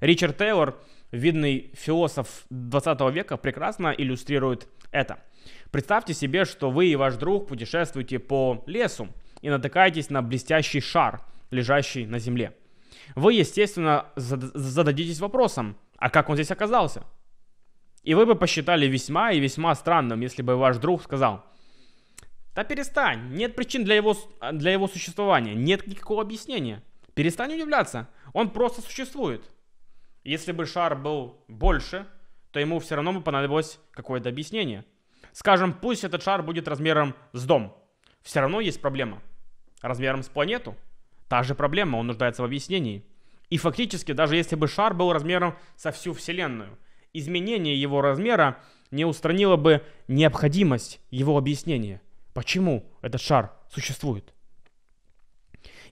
Ричард 0.01 0.37
Тейлор, 0.37 0.77
видный 1.11 1.71
философ 1.73 2.45
20 2.49 3.01
века, 3.11 3.37
прекрасно 3.37 3.93
иллюстрирует 3.97 4.67
это. 4.91 5.19
Представьте 5.71 6.13
себе, 6.13 6.45
что 6.45 6.69
вы 6.69 6.87
и 6.87 6.95
ваш 6.95 7.15
друг 7.15 7.47
путешествуете 7.47 8.19
по 8.19 8.63
лесу 8.65 9.07
и 9.41 9.49
натыкаетесь 9.49 10.09
на 10.09 10.21
блестящий 10.21 10.79
шар, 10.79 11.21
лежащий 11.49 12.05
на 12.05 12.19
земле 12.19 12.53
вы, 13.15 13.33
естественно, 13.33 14.07
зададитесь 14.15 15.19
вопросом, 15.19 15.77
а 15.97 16.09
как 16.09 16.29
он 16.29 16.35
здесь 16.35 16.51
оказался? 16.51 17.03
И 18.03 18.13
вы 18.13 18.25
бы 18.25 18.35
посчитали 18.35 18.87
весьма 18.87 19.31
и 19.31 19.39
весьма 19.39 19.75
странным, 19.75 20.21
если 20.21 20.41
бы 20.41 20.55
ваш 20.55 20.77
друг 20.77 21.03
сказал, 21.03 21.43
да 22.55 22.63
перестань, 22.63 23.33
нет 23.35 23.55
причин 23.55 23.83
для 23.83 23.95
его, 23.95 24.15
для 24.51 24.71
его 24.71 24.87
существования, 24.87 25.53
нет 25.53 25.87
никакого 25.87 26.21
объяснения. 26.21 26.83
Перестань 27.13 27.53
удивляться, 27.53 28.07
он 28.33 28.49
просто 28.49 28.81
существует. 28.81 29.43
Если 30.23 30.51
бы 30.51 30.65
шар 30.65 30.95
был 30.95 31.43
больше, 31.47 32.07
то 32.51 32.59
ему 32.59 32.79
все 32.79 32.95
равно 32.95 33.13
бы 33.13 33.21
понадобилось 33.21 33.79
какое-то 33.91 34.29
объяснение. 34.29 34.85
Скажем, 35.31 35.73
пусть 35.73 36.03
этот 36.03 36.23
шар 36.23 36.41
будет 36.41 36.67
размером 36.67 37.15
с 37.33 37.45
дом. 37.45 37.75
Все 38.21 38.39
равно 38.41 38.59
есть 38.59 38.81
проблема. 38.81 39.21
Размером 39.81 40.23
с 40.23 40.29
планету– 40.29 40.75
Та 41.29 41.43
же 41.43 41.55
проблема, 41.55 41.97
он 41.97 42.07
нуждается 42.07 42.41
в 42.41 42.45
объяснении. 42.45 43.05
И 43.49 43.57
фактически, 43.57 44.11
даже 44.11 44.35
если 44.35 44.55
бы 44.55 44.67
шар 44.67 44.93
был 44.93 45.13
размером 45.13 45.55
со 45.77 45.91
всю 45.91 46.13
Вселенную, 46.13 46.77
изменение 47.13 47.79
его 47.79 48.01
размера 48.01 48.57
не 48.91 49.05
устранило 49.05 49.55
бы 49.55 49.83
необходимость 50.07 50.99
его 51.11 51.37
объяснения. 51.37 52.01
Почему 52.33 52.91
этот 53.01 53.21
шар 53.21 53.53
существует? 53.71 54.33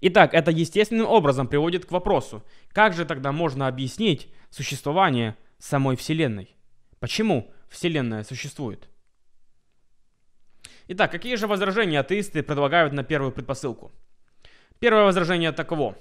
Итак, 0.02 0.34
это 0.34 0.52
естественным 0.52 1.08
образом 1.08 1.48
приводит 1.48 1.86
к 1.86 1.92
вопросу, 1.92 2.44
как 2.72 2.94
же 2.94 3.06
тогда 3.06 3.32
можно 3.32 3.68
объяснить 3.68 4.30
существование 4.50 5.36
самой 5.60 5.96
Вселенной? 5.96 6.56
Почему 7.00 7.52
Вселенная 7.70 8.24
существует? 8.24 8.88
Итак, 10.88 11.12
какие 11.12 11.36
же 11.36 11.48
возражения 11.48 12.00
атеисты 12.00 12.44
предлагают 12.44 12.94
на 12.94 13.04
первую 13.04 13.32
предпосылку? 13.32 13.92
Первое 14.80 15.06
возражение 15.06 15.52
таково. 15.52 15.96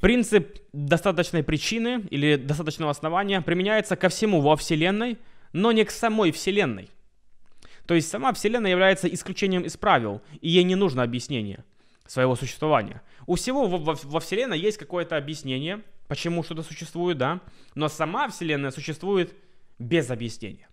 Принцип 0.00 0.58
достаточной 0.72 1.42
причины 1.42 2.04
или 2.10 2.36
достаточного 2.36 2.90
основания 2.90 3.40
применяется 3.40 3.96
ко 3.96 4.08
всему 4.08 4.40
во 4.40 4.56
Вселенной, 4.56 5.18
но 5.52 5.72
не 5.72 5.84
к 5.84 5.90
самой 5.90 6.30
Вселенной. 6.30 6.88
То 7.86 7.94
есть 7.94 8.08
сама 8.08 8.32
Вселенная 8.32 8.70
является 8.70 9.08
исключением 9.08 9.62
из 9.62 9.76
правил, 9.76 10.20
и 10.40 10.48
ей 10.50 10.62
не 10.62 10.74
нужно 10.74 11.02
объяснение 11.02 11.64
своего 12.06 12.36
существования. 12.36 13.02
У 13.26 13.34
всего 13.34 13.66
во, 13.66 13.78
во, 13.78 13.94
во 13.94 14.20
Вселенной 14.20 14.58
есть 14.58 14.78
какое-то 14.78 15.16
объяснение, 15.16 15.82
почему 16.06 16.42
что-то 16.42 16.62
существует, 16.62 17.18
да, 17.18 17.40
но 17.74 17.88
сама 17.88 18.28
Вселенная 18.28 18.70
существует 18.70 19.34
без 19.78 20.10
объяснения. 20.10 20.68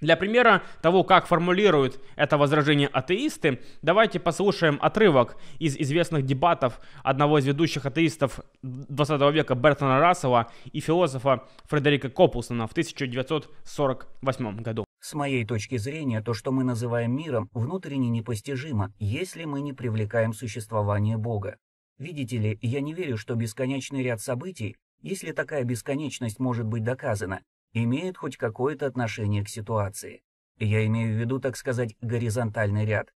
Для 0.00 0.16
примера 0.16 0.62
того, 0.82 1.04
как 1.04 1.26
формулируют 1.26 2.00
это 2.16 2.36
возражение 2.36 2.88
атеисты, 2.88 3.60
давайте 3.82 4.18
послушаем 4.20 4.78
отрывок 4.82 5.36
из 5.58 5.76
известных 5.76 6.26
дебатов 6.26 6.80
одного 7.02 7.38
из 7.38 7.46
ведущих 7.46 7.86
атеистов 7.86 8.40
20 8.62 9.20
века 9.32 9.54
Бертона 9.54 10.00
Рассела 10.00 10.50
и 10.72 10.80
философа 10.80 11.44
Фредерика 11.64 12.10
Копплсона 12.10 12.66
в 12.66 12.72
1948 12.72 14.56
году. 14.62 14.84
С 15.00 15.14
моей 15.14 15.44
точки 15.44 15.76
зрения, 15.76 16.22
то, 16.22 16.32
что 16.32 16.50
мы 16.50 16.64
называем 16.64 17.14
миром, 17.14 17.48
внутренне 17.52 18.08
непостижимо, 18.08 18.92
если 18.98 19.44
мы 19.44 19.60
не 19.60 19.72
привлекаем 19.72 20.32
существование 20.32 21.18
Бога. 21.18 21.56
Видите 21.98 22.38
ли, 22.38 22.58
я 22.62 22.80
не 22.80 22.94
верю, 22.94 23.16
что 23.16 23.34
бесконечный 23.34 24.02
ряд 24.02 24.20
событий, 24.20 24.76
если 25.02 25.32
такая 25.32 25.62
бесконечность 25.64 26.40
может 26.40 26.66
быть 26.66 26.82
доказана, 26.82 27.42
имеет 27.82 28.16
хоть 28.16 28.36
какое-то 28.36 28.86
отношение 28.86 29.44
к 29.44 29.48
ситуации. 29.48 30.22
Я 30.58 30.86
имею 30.86 31.16
в 31.16 31.20
виду, 31.20 31.40
так 31.40 31.56
сказать, 31.56 31.96
горизонтальный 32.00 32.86
ряд. 32.86 33.12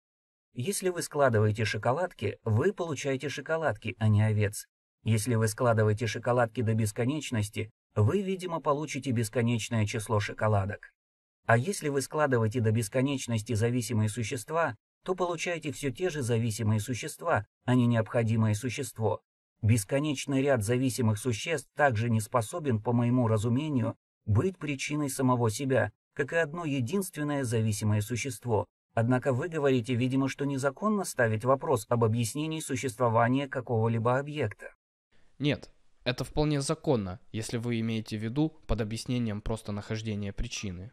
Если 0.53 0.89
вы 0.89 1.01
складываете 1.01 1.65
шоколадки, 1.65 2.39
вы 2.45 2.71
получаете 2.71 3.27
шоколадки, 3.27 3.95
а 3.99 4.07
не 4.07 4.23
овец. 4.23 4.67
Если 5.03 5.35
вы 5.35 5.49
складываете 5.49 6.07
шоколадки 6.07 6.61
до 6.61 6.73
бесконечности, 6.73 7.69
вы, 7.93 8.21
видимо, 8.21 8.61
получите 8.61 9.11
бесконечное 9.11 9.85
число 9.85 10.19
шоколадок. 10.19 10.93
А 11.45 11.57
если 11.57 11.89
вы 11.89 12.01
складываете 12.01 12.61
до 12.61 12.71
бесконечности 12.71 13.53
зависимые 13.53 14.09
существа, 14.09 14.75
то 15.03 15.13
получаете 15.13 15.71
все 15.71 15.91
те 15.91 16.09
же 16.09 16.23
зависимые 16.23 16.79
существа, 16.79 17.45
а 17.65 17.75
не 17.75 17.85
необходимое 17.85 18.55
существо. 18.55 19.21
Бесконечный 19.61 20.41
ряд 20.41 20.63
зависимых 20.63 21.19
существ 21.19 21.69
также 21.75 22.09
не 22.09 22.21
способен, 22.21 22.81
по 22.81 22.93
моему 22.93 23.27
разумению, 23.27 23.95
быть 24.25 24.57
причиной 24.57 25.09
самого 25.09 25.49
себя, 25.49 25.91
как 26.13 26.33
и 26.33 26.37
одно 26.37 26.65
единственное 26.65 27.43
зависимое 27.43 28.01
существо. 28.01 28.65
Однако 28.93 29.33
вы 29.33 29.49
говорите, 29.49 29.93
видимо, 29.93 30.29
что 30.29 30.45
незаконно 30.45 31.03
ставить 31.03 31.43
вопрос 31.43 31.85
об 31.89 32.03
объяснении 32.03 32.61
существования 32.61 33.47
какого-либо 33.47 34.17
объекта. 34.17 34.73
Нет, 35.37 35.69
это 36.05 36.23
вполне 36.23 36.61
законно, 36.61 37.19
если 37.31 37.57
вы 37.57 37.81
имеете 37.81 38.17
в 38.17 38.23
виду 38.23 38.49
под 38.67 38.79
объяснением 38.79 39.41
просто 39.41 39.73
нахождения 39.73 40.31
причины. 40.31 40.91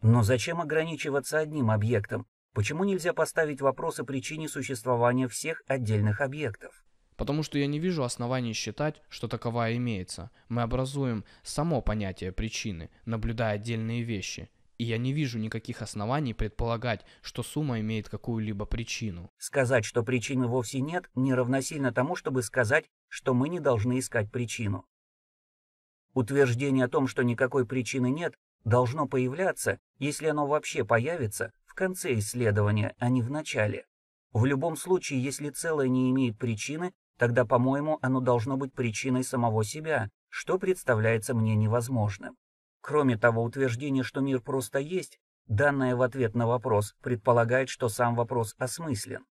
Но 0.00 0.22
зачем 0.22 0.60
ограничиваться 0.60 1.38
одним 1.38 1.70
объектом? 1.70 2.26
Почему 2.54 2.84
нельзя 2.84 3.12
поставить 3.12 3.60
вопрос 3.60 4.00
о 4.00 4.04
причине 4.04 4.48
существования 4.48 5.28
всех 5.28 5.62
отдельных 5.66 6.22
объектов? 6.22 6.85
Потому 7.16 7.42
что 7.42 7.58
я 7.58 7.66
не 7.66 7.78
вижу 7.78 8.04
оснований 8.04 8.52
считать, 8.52 9.02
что 9.08 9.28
таковая 9.28 9.76
имеется. 9.76 10.30
Мы 10.48 10.62
образуем 10.62 11.24
само 11.42 11.80
понятие 11.80 12.32
причины, 12.32 12.90
наблюдая 13.04 13.54
отдельные 13.54 14.02
вещи. 14.02 14.50
И 14.78 14.84
я 14.84 14.98
не 14.98 15.14
вижу 15.14 15.38
никаких 15.38 15.80
оснований 15.80 16.34
предполагать, 16.34 17.04
что 17.22 17.42
сумма 17.42 17.80
имеет 17.80 18.10
какую-либо 18.10 18.66
причину. 18.66 19.30
Сказать, 19.38 19.86
что 19.86 20.02
причины 20.02 20.46
вовсе 20.46 20.80
нет, 20.80 21.08
не 21.14 21.32
равносильно 21.32 21.92
тому, 21.92 22.14
чтобы 22.14 22.42
сказать, 22.42 22.84
что 23.08 23.32
мы 23.32 23.48
не 23.48 23.60
должны 23.60 23.98
искать 23.98 24.30
причину. 24.30 24.84
Утверждение 26.12 26.84
о 26.84 26.88
том, 26.88 27.06
что 27.08 27.22
никакой 27.22 27.66
причины 27.66 28.10
нет, 28.10 28.34
должно 28.64 29.06
появляться, 29.06 29.78
если 29.98 30.26
оно 30.26 30.46
вообще 30.46 30.84
появится, 30.84 31.52
в 31.64 31.74
конце 31.74 32.18
исследования, 32.18 32.94
а 32.98 33.08
не 33.08 33.22
в 33.22 33.30
начале. 33.30 33.86
В 34.32 34.44
любом 34.44 34.76
случае, 34.76 35.22
если 35.22 35.48
целое 35.48 35.88
не 35.88 36.10
имеет 36.10 36.38
причины, 36.38 36.92
тогда, 37.18 37.44
по-моему, 37.44 37.98
оно 38.02 38.20
должно 38.20 38.56
быть 38.56 38.72
причиной 38.72 39.24
самого 39.24 39.64
себя, 39.64 40.10
что 40.28 40.58
представляется 40.58 41.34
мне 41.34 41.54
невозможным. 41.54 42.36
Кроме 42.80 43.16
того, 43.16 43.42
утверждение, 43.42 44.02
что 44.02 44.20
мир 44.20 44.40
просто 44.40 44.78
есть, 44.78 45.18
Данное 45.48 45.94
в 45.94 46.02
ответ 46.02 46.34
на 46.34 46.46
вопрос 46.46 46.96
предполагает, 47.02 47.68
что 47.68 47.88
сам 47.88 48.16
вопрос 48.16 48.54
осмыслен. 48.58 49.24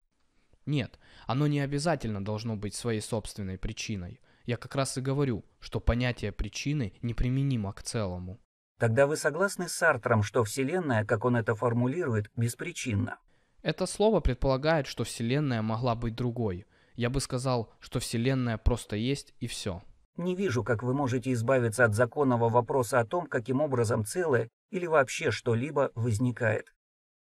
Нет, 0.65 0.98
оно 1.27 1.48
не 1.48 1.60
обязательно 1.60 2.24
должно 2.24 2.56
быть 2.56 2.74
своей 2.74 3.01
собственной 3.01 3.58
причиной. 3.58 4.22
Я 4.46 4.56
как 4.58 4.75
раз 4.75 4.98
и 4.98 5.01
говорю, 5.01 5.44
что 5.60 5.80
понятие 5.80 6.32
причины 6.32 6.94
неприменимо 7.01 7.74
к 7.74 7.84
целому. 7.84 8.39
Тогда 8.80 9.08
вы 9.08 9.18
согласны 9.18 9.68
с 9.68 9.74
Сартром, 9.74 10.24
что 10.24 10.44
Вселенная, 10.44 11.06
как 11.06 11.25
он 11.25 11.36
это 11.36 11.54
формулирует, 11.54 12.32
беспричинна? 12.36 13.20
Это 13.62 13.86
слово 13.86 14.22
предполагает, 14.22 14.88
что 14.88 15.04
Вселенная 15.04 15.62
могла 15.62 15.96
быть 15.96 16.15
другой. 16.15 16.65
Я 16.96 17.10
бы 17.10 17.20
сказал, 17.20 17.72
что 17.80 18.00
Вселенная 18.00 18.58
просто 18.58 18.96
есть 18.96 19.34
и 19.40 19.48
все. 19.48 19.82
Не 20.18 20.36
вижу, 20.36 20.64
как 20.64 20.82
вы 20.82 20.94
можете 20.94 21.34
избавиться 21.34 21.84
от 21.84 21.94
законного 21.94 22.48
вопроса 22.48 23.00
о 23.00 23.06
том, 23.06 23.28
каким 23.28 23.60
образом 23.60 24.06
целое 24.06 24.50
или 24.72 24.86
вообще 24.86 25.30
что-либо 25.30 25.92
возникает. 25.94 26.74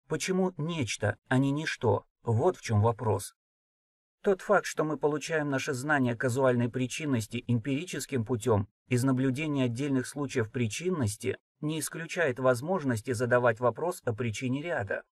Почему 0.09 0.53
нечто, 0.57 1.17
а 1.29 1.39
не 1.39 1.53
ничто? 1.53 2.05
Вот 2.25 2.57
в 2.57 2.63
чем 2.63 2.83
вопрос. 2.83 3.35
Тот 4.23 4.43
факт, 4.43 4.67
что 4.67 4.85
мы 4.85 4.99
получаем 4.99 5.49
наше 5.49 5.73
знание 5.73 6.15
казуальной 6.17 6.69
причинности 6.69 7.45
эмпирическим 7.47 8.25
путем 8.25 8.69
из 8.89 9.05
наблюдения 9.05 9.65
отдельных 9.65 10.07
случаев 10.07 10.51
причинности, 10.51 11.39
не 11.61 11.79
исключает 11.79 12.39
возможности 12.39 13.13
задавать 13.13 13.61
вопрос 13.61 14.03
о 14.05 14.13
причине 14.13 14.63
ряда. 14.63 15.05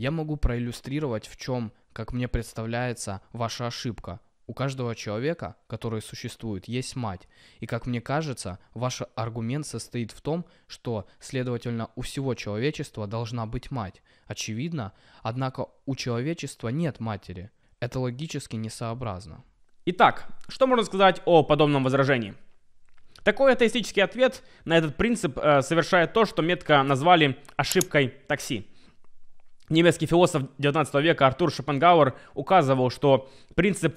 Я 0.00 0.10
могу 0.10 0.38
проиллюстрировать, 0.38 1.26
в 1.26 1.36
чем, 1.36 1.74
как 1.92 2.14
мне 2.14 2.26
представляется, 2.26 3.20
ваша 3.34 3.66
ошибка, 3.66 4.18
у 4.46 4.54
каждого 4.54 4.94
человека, 4.94 5.56
который 5.66 6.00
существует, 6.00 6.68
есть 6.68 6.96
мать. 6.96 7.28
И 7.58 7.66
как 7.66 7.84
мне 7.84 8.00
кажется, 8.00 8.58
ваш 8.72 9.02
аргумент 9.14 9.66
состоит 9.66 10.12
в 10.12 10.22
том, 10.22 10.46
что, 10.68 11.06
следовательно, 11.20 11.90
у 11.96 12.00
всего 12.00 12.34
человечества 12.34 13.06
должна 13.06 13.44
быть 13.44 13.70
мать. 13.70 14.02
Очевидно, 14.24 14.94
однако 15.22 15.66
у 15.84 15.94
человечества 15.94 16.68
нет 16.70 16.98
матери. 16.98 17.50
Это 17.78 18.00
логически 18.00 18.56
несообразно. 18.56 19.44
Итак, 19.84 20.28
что 20.48 20.66
можно 20.66 20.86
сказать 20.86 21.20
о 21.26 21.42
подобном 21.42 21.84
возражении? 21.84 22.34
Такой 23.22 23.52
атеистический 23.52 24.02
ответ 24.02 24.42
на 24.64 24.78
этот 24.78 24.96
принцип 24.96 25.38
э, 25.38 25.60
совершает 25.60 26.14
то, 26.14 26.24
что 26.24 26.40
метко 26.40 26.82
назвали 26.82 27.36
ошибкой 27.56 28.14
такси. 28.28 28.66
Немецкий 29.70 30.06
философ 30.06 30.42
19 30.58 30.94
века 30.96 31.26
Артур 31.26 31.52
Шопенгауэр 31.52 32.14
указывал, 32.34 32.90
что 32.90 33.30
принцип 33.54 33.96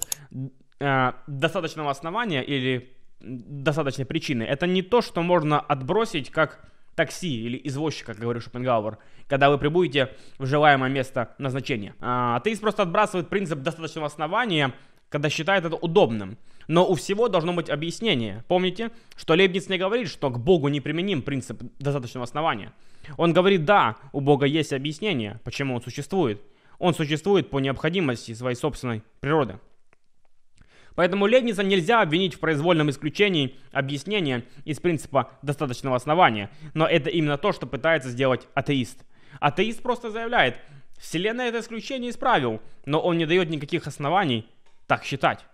э, 0.80 1.12
достаточного 1.26 1.90
основания 1.90 2.42
или 2.42 2.96
достаточной 3.20 4.04
причины 4.04 4.44
это 4.44 4.66
не 4.66 4.82
то, 4.82 5.02
что 5.02 5.22
можно 5.22 5.58
отбросить 5.60 6.30
как 6.30 6.64
такси 6.94 7.44
или 7.44 7.60
извозчика, 7.64 8.12
как 8.12 8.22
говорил 8.22 8.40
Шопенгауэр, 8.40 8.98
когда 9.26 9.50
вы 9.50 9.58
прибудете 9.58 10.10
в 10.38 10.46
желаемое 10.46 10.90
место 10.90 11.34
назначения. 11.38 11.94
А, 12.00 12.36
атеист 12.36 12.60
просто 12.60 12.82
отбрасывает 12.82 13.28
принцип 13.28 13.60
достаточного 13.60 14.06
основания, 14.06 14.72
когда 15.08 15.28
считает 15.28 15.64
это 15.64 15.76
удобным. 15.76 16.38
Но 16.68 16.86
у 16.86 16.94
всего 16.94 17.28
должно 17.28 17.52
быть 17.52 17.70
объяснение. 17.70 18.44
Помните, 18.48 18.90
что 19.16 19.34
Лейбниц 19.34 19.68
не 19.68 19.78
говорит, 19.78 20.08
что 20.08 20.30
к 20.30 20.38
Богу 20.38 20.68
не 20.68 20.80
применим 20.80 21.22
принцип 21.22 21.62
достаточного 21.78 22.24
основания. 22.24 22.72
Он 23.16 23.32
говорит, 23.32 23.64
да, 23.64 23.96
у 24.12 24.20
Бога 24.20 24.46
есть 24.46 24.72
объяснение, 24.72 25.40
почему 25.44 25.74
он 25.74 25.82
существует. 25.82 26.40
Он 26.78 26.94
существует 26.94 27.50
по 27.50 27.60
необходимости 27.60 28.34
своей 28.34 28.56
собственной 28.56 29.02
природы. 29.20 29.58
Поэтому 30.94 31.26
Лейбница 31.26 31.62
нельзя 31.62 32.02
обвинить 32.02 32.34
в 32.34 32.38
произвольном 32.38 32.88
исключении 32.90 33.56
объяснения 33.72 34.44
из 34.64 34.78
принципа 34.78 35.30
достаточного 35.42 35.96
основания. 35.96 36.50
Но 36.72 36.86
это 36.86 37.10
именно 37.10 37.36
то, 37.36 37.52
что 37.52 37.66
пытается 37.66 38.10
сделать 38.10 38.46
атеист. 38.54 39.04
Атеист 39.40 39.82
просто 39.82 40.10
заявляет, 40.10 40.58
Вселенная 40.98 41.48
это 41.48 41.60
исключение 41.60 42.10
исправил, 42.10 42.60
но 42.86 43.00
он 43.00 43.18
не 43.18 43.26
дает 43.26 43.50
никаких 43.50 43.86
оснований 43.86 44.48
так 44.86 45.04
считать. 45.04 45.44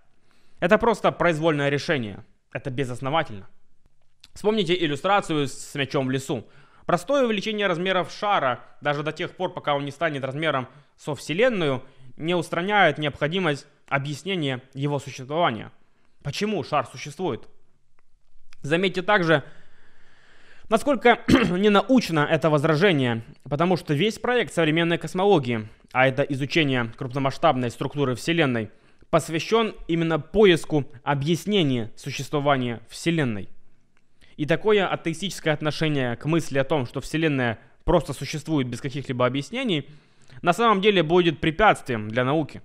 Это 0.60 0.78
просто 0.78 1.10
произвольное 1.10 1.70
решение. 1.70 2.24
Это 2.52 2.70
безосновательно. 2.70 3.48
Вспомните 4.34 4.74
иллюстрацию 4.78 5.48
с 5.48 5.74
мячом 5.74 6.06
в 6.06 6.10
лесу. 6.10 6.46
Простое 6.86 7.24
увеличение 7.24 7.66
размеров 7.66 8.12
шара, 8.12 8.60
даже 8.80 9.02
до 9.02 9.12
тех 9.12 9.32
пор, 9.32 9.52
пока 9.52 9.74
он 9.74 9.84
не 9.84 9.90
станет 9.90 10.24
размером 10.24 10.68
со 10.96 11.14
Вселенную, 11.14 11.82
не 12.16 12.34
устраняет 12.34 12.98
необходимость 12.98 13.66
объяснения 13.88 14.62
его 14.74 14.98
существования. 14.98 15.72
Почему 16.22 16.62
шар 16.62 16.86
существует? 16.86 17.48
Заметьте 18.62 19.02
также, 19.02 19.42
насколько 20.68 21.20
ненаучно 21.28 22.20
это 22.20 22.50
возражение, 22.50 23.22
потому 23.48 23.76
что 23.76 23.94
весь 23.94 24.18
проект 24.18 24.52
современной 24.52 24.98
космологии, 24.98 25.68
а 25.92 26.06
это 26.06 26.22
изучение 26.22 26.92
крупномасштабной 26.96 27.70
структуры 27.70 28.14
Вселенной, 28.14 28.70
посвящен 29.10 29.74
именно 29.88 30.18
поиску 30.18 30.84
объяснения 31.02 31.90
существования 31.96 32.80
Вселенной. 32.88 33.48
И 34.36 34.46
такое 34.46 34.86
атеистическое 34.86 35.52
отношение 35.52 36.16
к 36.16 36.24
мысли 36.24 36.58
о 36.58 36.64
том, 36.64 36.86
что 36.86 37.00
Вселенная 37.00 37.58
просто 37.84 38.12
существует 38.12 38.68
без 38.68 38.80
каких-либо 38.80 39.26
объяснений, 39.26 39.86
на 40.42 40.52
самом 40.52 40.80
деле 40.80 41.02
будет 41.02 41.40
препятствием 41.40 42.08
для 42.08 42.24
науки. 42.24 42.62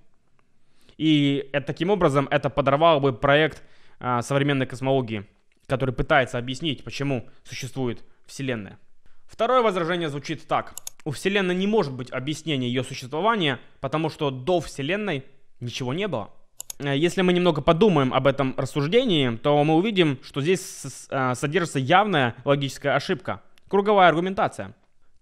И 0.96 1.50
таким 1.66 1.90
образом 1.90 2.28
это 2.30 2.48
подорвало 2.48 3.00
бы 3.00 3.12
проект 3.12 3.62
а, 3.98 4.22
современной 4.22 4.66
космологии, 4.66 5.26
который 5.66 5.94
пытается 5.94 6.38
объяснить, 6.38 6.84
почему 6.84 7.28
существует 7.44 8.02
Вселенная. 8.26 8.78
Второе 9.26 9.62
возражение 9.62 10.08
звучит 10.08 10.46
так. 10.46 10.74
У 11.04 11.10
Вселенной 11.10 11.54
не 11.54 11.66
может 11.66 11.92
быть 11.92 12.10
объяснения 12.10 12.68
ее 12.68 12.84
существования, 12.84 13.60
потому 13.80 14.08
что 14.08 14.30
до 14.30 14.60
Вселенной 14.60 15.24
ничего 15.60 15.92
не 15.92 16.08
было. 16.08 16.30
Э, 16.78 16.96
если 16.96 17.22
мы 17.22 17.32
немного 17.32 17.62
подумаем 17.62 18.12
об 18.12 18.26
этом 18.26 18.54
рассуждении, 18.56 19.36
то 19.36 19.62
мы 19.64 19.74
увидим, 19.74 20.18
что 20.22 20.40
здесь 20.40 21.06
э, 21.10 21.34
содержится 21.34 21.78
явная 21.78 22.34
логическая 22.44 22.94
ошибка. 22.94 23.42
Круговая 23.68 24.08
аргументация. 24.08 24.74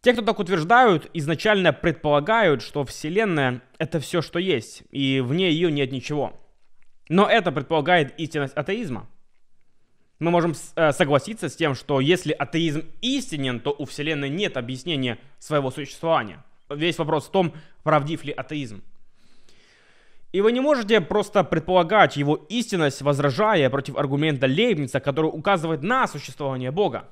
Те, 0.03 0.13
кто 0.13 0.23
так 0.23 0.39
утверждают, 0.39 1.09
изначально 1.15 1.73
предполагают, 1.73 2.61
что 2.61 2.85
Вселенная— 2.85 3.63
это 3.79 4.01
все, 4.01 4.21
что 4.21 4.39
есть, 4.39 4.83
и 4.91 5.21
вне 5.25 5.51
ее 5.51 5.73
нет 5.73 5.93
ничего. 5.93 6.39
Но 7.09 7.27
это 7.27 7.53
предполагает 7.53 8.19
истинность 8.19 8.55
атеизма. 8.55 9.09
Мы 10.19 10.31
можем 10.31 10.55
э, 10.77 10.93
согласиться 10.93 11.49
с 11.49 11.57
тем, 11.57 11.75
что 11.75 12.01
если 12.01 12.33
атеизм 12.33 12.85
истинен, 13.01 13.61
то 13.61 13.75
у 13.77 13.85
Вселенной 13.85 14.29
нет 14.29 14.57
объяснения 14.57 15.19
своего 15.39 15.71
существования. 15.71 16.45
Весь 16.71 16.99
вопрос 16.99 17.27
в 17.27 17.31
том, 17.31 17.55
правдив 17.83 18.25
ли 18.25 18.33
атеизм. 18.33 18.83
И 20.35 20.41
вы 20.41 20.51
не 20.51 20.59
можете 20.59 21.01
просто 21.01 21.45
предполагать 21.45 22.17
его 22.17 22.35
истинность, 22.49 23.03
возражая 23.03 23.71
против 23.71 23.97
аргумента 23.97 24.49
Лейбница, 24.49 24.99
который 24.99 25.29
указывает 25.29 25.85
на 25.85 26.09
существование 26.09 26.73
Бога. 26.73 27.09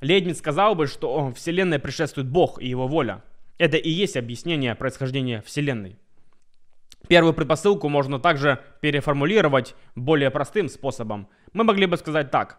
Лейбниц 0.00 0.38
сказал 0.38 0.74
бы, 0.74 0.88
что 0.88 1.32
Вселенная 1.36 1.78
предшествует 1.78 2.28
Бог 2.28 2.60
и 2.60 2.66
его 2.66 2.88
воля. 2.88 3.22
Это 3.58 3.76
и 3.76 3.88
есть 3.88 4.16
объяснение 4.16 4.74
происхождения 4.74 5.40
Вселенной. 5.42 6.00
Первую 7.06 7.32
предпосылку 7.32 7.88
можно 7.88 8.18
также 8.18 8.58
переформулировать 8.80 9.76
более 9.94 10.32
простым 10.32 10.68
способом. 10.68 11.28
Мы 11.52 11.62
могли 11.62 11.86
бы 11.86 11.96
сказать 11.96 12.32
так. 12.32 12.58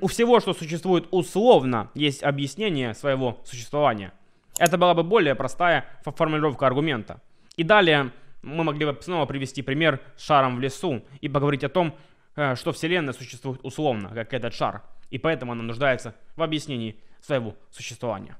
У 0.00 0.06
всего, 0.06 0.40
что 0.40 0.54
существует 0.54 1.06
условно, 1.10 1.90
есть 1.92 2.22
объяснение 2.22 2.94
своего 2.94 3.38
существования. 3.44 4.14
Это 4.58 4.78
была 4.78 4.94
бы 4.94 5.02
более 5.02 5.34
простая 5.34 5.84
формулировка 6.02 6.66
аргумента. 6.66 7.20
И 7.58 7.62
далее 7.62 8.10
мы 8.42 8.64
могли 8.64 8.86
бы 8.86 8.96
снова 9.00 9.26
привести 9.26 9.62
пример 9.62 10.00
с 10.16 10.24
шаром 10.24 10.56
в 10.56 10.60
лесу 10.60 11.02
и 11.20 11.28
поговорить 11.28 11.64
о 11.64 11.68
том, 11.68 11.96
э, 12.36 12.54
что 12.54 12.72
Вселенная 12.72 13.12
существует 13.12 13.60
условно, 13.62 14.10
как 14.10 14.32
этот 14.32 14.54
шар, 14.54 14.82
и 15.10 15.18
поэтому 15.18 15.52
она 15.52 15.62
нуждается 15.62 16.14
в 16.36 16.42
объяснении 16.42 17.00
своего 17.20 17.56
существования. 17.70 18.36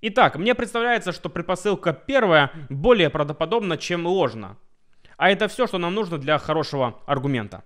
Итак, 0.00 0.36
мне 0.36 0.54
представляется, 0.54 1.12
что 1.12 1.30
предпосылка 1.30 1.92
первая 1.92 2.50
более 2.68 3.08
правдоподобна, 3.08 3.78
чем 3.78 4.06
ложна. 4.06 4.58
А 5.16 5.30
это 5.30 5.48
все, 5.48 5.66
что 5.66 5.78
нам 5.78 5.94
нужно 5.94 6.18
для 6.18 6.38
хорошего 6.38 7.00
аргумента. 7.06 7.64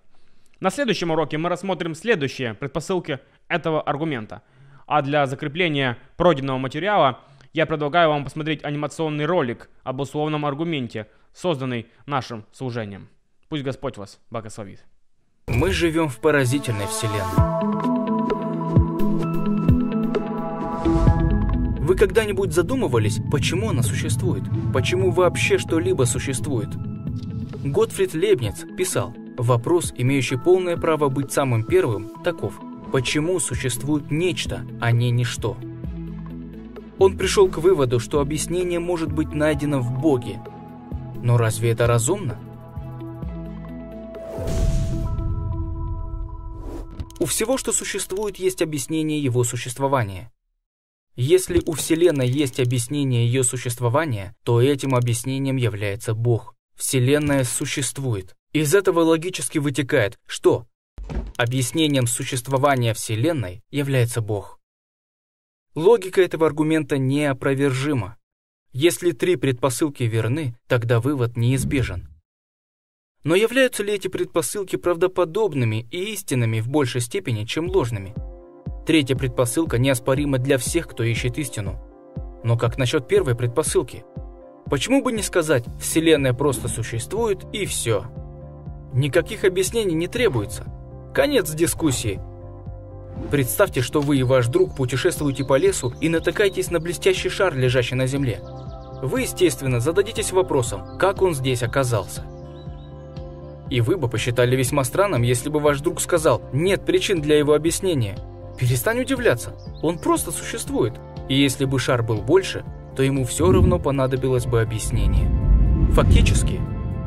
На 0.61 0.71
следующем 0.71 1.11
уроке 1.11 1.39
мы 1.39 1.49
рассмотрим 1.49 1.95
следующие 1.95 2.55
предпосылки 2.55 3.21
этого 3.49 3.81
аргумента. 3.83 4.43
А 4.87 5.03
для 5.03 5.27
закрепления 5.27 5.99
пройденного 6.17 6.59
материала 6.59 7.21
я 7.53 7.67
предлагаю 7.67 8.11
вам 8.11 8.25
посмотреть 8.25 8.65
анимационный 8.65 9.27
ролик 9.27 9.69
об 9.83 10.01
условном 10.01 10.47
аргументе, 10.47 11.09
созданный 11.33 11.87
нашим 12.07 12.45
служением. 12.53 13.09
Пусть 13.49 13.65
Господь 13.65 13.97
вас 13.97 14.21
благословит. 14.31 14.85
Мы 15.47 15.73
живем 15.73 16.09
в 16.09 16.19
поразительной 16.19 16.87
вселенной. 16.87 17.59
Вы 21.81 21.95
когда-нибудь 21.97 22.53
задумывались, 22.53 23.19
почему 23.33 23.71
она 23.71 23.83
существует? 23.83 24.45
Почему 24.75 25.11
вообще 25.11 25.57
что-либо 25.57 26.05
существует? 26.05 26.69
Готфрид 27.65 28.13
Лебниц 28.13 28.67
писал, 28.77 29.15
вопрос, 29.39 29.95
имеющий 29.97 30.37
полное 30.37 30.77
право 30.77 31.09
быть 31.09 31.33
самым 31.33 31.65
первым, 31.65 32.11
таков. 32.23 32.61
Почему 32.93 33.41
существует 33.41 34.11
нечто, 34.11 34.67
а 34.81 34.93
не 34.93 35.11
ничто? 35.11 35.57
Он 36.99 37.17
пришел 37.17 37.49
к 37.49 37.57
выводу, 37.57 38.01
что 38.01 38.21
объяснение 38.21 38.81
может 38.81 39.11
быть 39.11 39.33
найдено 39.33 39.81
в 39.81 39.99
Боге. 39.99 40.41
Но 41.23 41.37
разве 41.37 41.71
это 41.71 41.87
разумно? 41.87 42.39
У 47.21 47.27
всего, 47.27 47.59
что 47.59 47.73
существует, 47.73 48.39
есть 48.39 48.63
объяснение 48.63 49.21
его 49.21 49.43
существования. 49.43 50.31
Если 51.17 51.61
у 51.67 51.73
Вселенной 51.73 52.29
есть 52.29 52.61
объяснение 52.61 53.27
ее 53.27 53.43
существования, 53.43 54.37
то 54.45 54.63
этим 54.63 54.95
объяснением 54.95 55.57
является 55.57 56.15
Бог. 56.15 56.55
Вселенная 56.77 57.43
существует. 57.43 58.37
Из 58.53 58.73
этого 58.73 59.01
логически 59.01 59.59
вытекает, 59.59 60.17
что 60.27 60.69
объяснением 61.37 62.07
существования 62.07 62.95
Вселенной 62.95 63.65
является 63.71 64.21
Бог. 64.21 64.61
Логика 65.75 66.23
этого 66.23 66.47
аргумента 66.47 66.99
неопровержима. 66.99 68.18
Если 68.73 69.13
три 69.13 69.37
предпосылки 69.37 70.03
верны, 70.03 70.55
тогда 70.67 71.01
вывод 71.01 71.37
неизбежен. 71.39 72.09
Но 73.25 73.35
являются 73.35 73.83
ли 73.83 73.95
эти 73.95 74.09
предпосылки 74.09 74.77
правдоподобными 74.77 75.87
и 75.91 76.13
истинными 76.13 76.61
в 76.61 76.69
большей 76.69 77.01
степени, 77.01 77.45
чем 77.45 77.69
ложными? 77.69 78.15
Третья 78.87 79.17
предпосылка 79.17 79.79
неоспорима 79.79 80.39
для 80.39 80.59
всех, 80.59 80.87
кто 80.87 81.03
ищет 81.03 81.39
истину. 81.39 81.81
Но 82.45 82.59
как 82.59 82.77
насчет 82.77 83.09
первой 83.09 83.35
предпосылки? 83.35 84.05
Почему 84.71 85.03
бы 85.03 85.13
не 85.13 85.23
сказать 85.23 85.65
«Вселенная 85.81 86.35
просто 86.35 86.69
существует» 86.69 87.47
и 87.53 87.65
все? 87.65 88.05
Никаких 88.93 89.45
объяснений 89.45 89.95
не 89.95 90.09
требуется. 90.09 90.65
Конец 91.15 91.51
дискуссии. 91.51 92.21
Представьте, 93.31 93.81
что 93.81 94.01
вы 94.01 94.19
и 94.19 94.23
ваш 94.23 94.47
друг 94.49 94.77
путешествуете 94.77 95.45
по 95.45 95.57
лесу 95.57 95.93
и 96.01 96.09
натыкаетесь 96.09 96.71
на 96.71 96.81
блестящий 96.81 97.31
шар, 97.31 97.57
лежащий 97.57 97.95
на 97.95 98.07
земле. 98.07 98.41
Вы, 99.03 99.23
естественно, 99.23 99.81
зададитесь 99.81 100.33
вопросом, 100.33 100.99
как 100.99 101.23
он 101.23 101.35
здесь 101.35 101.63
оказался. 101.63 102.25
И 103.71 103.81
вы 103.81 103.97
бы 103.97 104.09
посчитали 104.09 104.57
весьма 104.57 104.83
странным, 104.83 105.23
если 105.23 105.51
бы 105.51 105.61
ваш 105.61 105.81
друг 105.81 106.01
сказал 106.01 106.43
«нет 106.53 106.85
причин 106.85 107.21
для 107.21 107.39
его 107.39 107.55
объяснения». 107.55 108.17
Перестань 108.59 109.01
удивляться, 109.01 109.53
он 109.83 109.99
просто 109.99 110.33
существует. 110.33 110.95
И 111.29 111.41
если 111.41 111.65
бы 111.65 111.79
шар 111.79 112.03
был 112.03 112.17
больше, 112.17 112.65
то 112.97 113.03
ему 113.03 113.25
все 113.25 113.53
равно 113.53 113.79
понадобилось 113.79 114.47
бы 114.47 114.61
объяснение. 114.61 115.31
Фактически, 115.93 116.61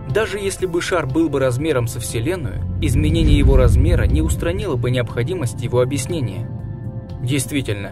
даже 0.09 0.39
если 0.39 0.65
бы 0.65 0.81
шар 0.81 1.05
был 1.07 1.27
бы 1.27 1.39
размером 1.39 1.87
со 1.87 1.99
Вселенную, 1.99 2.61
изменение 2.81 3.37
его 3.37 3.57
размера 3.57 4.03
не 4.03 4.21
устранило 4.21 4.77
бы 4.77 4.91
необходимость 4.91 5.61
его 5.61 5.81
объяснения. 5.81 6.49
Действительно, 7.21 7.91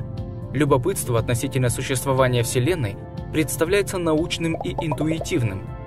любопытство 0.54 1.20
относительно 1.20 1.70
существования 1.70 2.44
Вселенной 2.44 2.96
представляется 3.32 3.98
научным 3.98 4.56
и 4.64 4.74
интуитивным– 4.86 5.62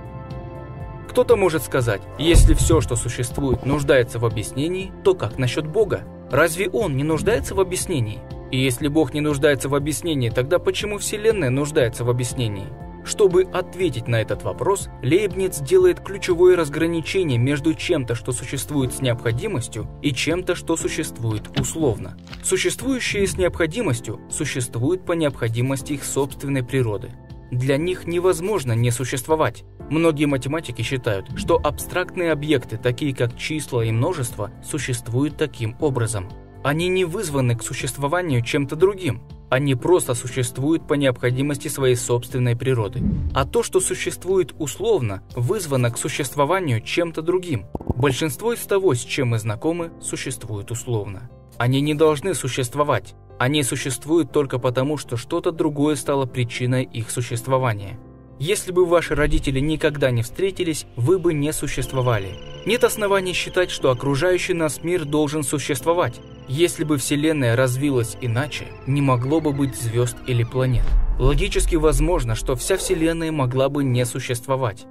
кто-то 1.12 1.36
может 1.36 1.62
сказать, 1.62 2.00
если 2.18 2.54
все, 2.54 2.80
что 2.80 2.96
существует, 2.96 3.66
нуждается 3.66 4.18
в 4.18 4.24
объяснении, 4.24 4.90
то 5.04 5.14
как 5.14 5.36
насчет 5.36 5.66
Бога? 5.66 6.04
Разве 6.30 6.70
Он 6.70 6.96
не 6.96 7.04
нуждается 7.04 7.54
в 7.54 7.60
объяснении? 7.60 8.20
И 8.50 8.56
если 8.56 8.88
Бог 8.88 9.12
не 9.12 9.20
нуждается 9.20 9.68
в 9.68 9.74
объяснении, 9.74 10.30
тогда 10.30 10.58
почему 10.58 10.96
Вселенная 10.96 11.50
нуждается 11.50 12.04
в 12.04 12.08
объяснении? 12.08 12.64
Чтобы 13.04 13.42
ответить 13.42 14.08
на 14.08 14.22
этот 14.22 14.42
вопрос, 14.42 14.88
Лейбниц 15.02 15.58
делает 15.60 16.00
ключевое 16.00 16.56
разграничение 16.56 17.36
между 17.36 17.74
чем-то, 17.74 18.14
что 18.14 18.32
существует 18.32 18.94
с 18.94 19.02
необходимостью, 19.02 19.88
и 20.00 20.12
чем-то, 20.12 20.54
что 20.54 20.76
существует 20.76 21.42
условно. 21.60 22.16
Существующее 22.42 23.26
с 23.26 23.36
необходимостью 23.36 24.20
существует 24.30 25.04
по 25.04 25.12
необходимости 25.12 25.94
их 25.94 26.04
собственной 26.04 26.62
природы. 26.62 27.10
Для 27.52 27.76
них 27.76 28.06
невозможно 28.06 28.72
не 28.72 28.90
существовать. 28.90 29.64
Многие 29.90 30.24
математики 30.24 30.80
считают, 30.80 31.26
что 31.36 31.60
абстрактные 31.62 32.32
объекты, 32.32 32.78
такие 32.78 33.14
как 33.14 33.36
числа 33.36 33.82
и 33.82 33.92
множество, 33.92 34.50
существуют 34.64 35.36
таким 35.36 35.76
образом. 35.78 36.30
Они 36.64 36.88
не 36.88 37.04
вызваны 37.04 37.54
к 37.54 37.62
существованию 37.62 38.40
чем-то 38.40 38.74
другим. 38.74 39.20
Они 39.50 39.74
просто 39.74 40.14
существуют 40.14 40.88
по 40.88 40.94
необходимости 40.94 41.68
своей 41.68 41.94
собственной 41.94 42.56
природы. 42.56 43.02
А 43.34 43.44
то, 43.44 43.62
что 43.62 43.80
существует 43.80 44.54
условно, 44.58 45.22
вызвано 45.36 45.90
к 45.90 45.98
существованию 45.98 46.80
чем-то 46.80 47.20
другим. 47.20 47.66
Большинство 47.96 48.54
из 48.54 48.60
того, 48.60 48.94
с 48.94 49.00
чем 49.00 49.28
мы 49.28 49.38
знакомы, 49.38 49.90
существует 50.00 50.70
условно. 50.70 51.28
Они 51.58 51.82
не 51.82 51.94
должны 51.94 52.34
существовать. 52.34 53.14
Они 53.42 53.64
существуют 53.64 54.30
только 54.30 54.60
потому, 54.60 54.96
что 54.96 55.16
что-то 55.16 55.50
другое 55.50 55.96
стало 55.96 56.26
причиной 56.26 56.84
их 56.84 57.10
существования. 57.10 57.98
Если 58.38 58.70
бы 58.70 58.86
ваши 58.86 59.16
родители 59.16 59.58
никогда 59.58 60.12
не 60.12 60.22
встретились, 60.22 60.86
вы 60.94 61.18
бы 61.18 61.34
не 61.34 61.52
существовали. 61.52 62.36
Нет 62.66 62.84
оснований 62.84 63.32
считать, 63.32 63.72
что 63.72 63.90
окружающий 63.90 64.54
нас 64.54 64.84
мир 64.84 65.04
должен 65.04 65.42
существовать. 65.42 66.20
Если 66.46 66.84
бы 66.84 66.98
Вселенная 66.98 67.56
развилась 67.56 68.16
иначе, 68.20 68.68
не 68.86 69.02
могло 69.02 69.40
бы 69.40 69.52
быть 69.52 69.74
звезд 69.74 70.18
или 70.28 70.44
планет. 70.44 70.86
Логически 71.18 71.74
возможно, 71.74 72.36
что 72.36 72.54
вся 72.54 72.76
Вселенная 72.76 73.32
могла 73.32 73.68
бы 73.68 73.82
не 73.82 74.06
существовать. 74.06 74.86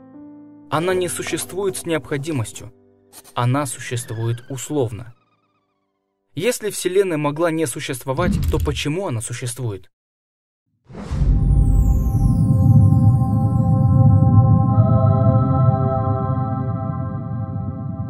Она 0.69 0.93
не 0.93 1.07
существует 1.07 1.77
с 1.77 1.85
необходимостью. 1.85 2.73
Она 3.33 3.65
существует 3.65 4.43
условно. 4.49 5.13
Если 6.33 6.69
Вселенная 6.69 7.17
могла 7.17 7.51
не 7.51 7.65
существовать, 7.65 8.31
то 8.49 8.57
почему 8.57 9.07
она 9.07 9.19
существует? 9.19 9.91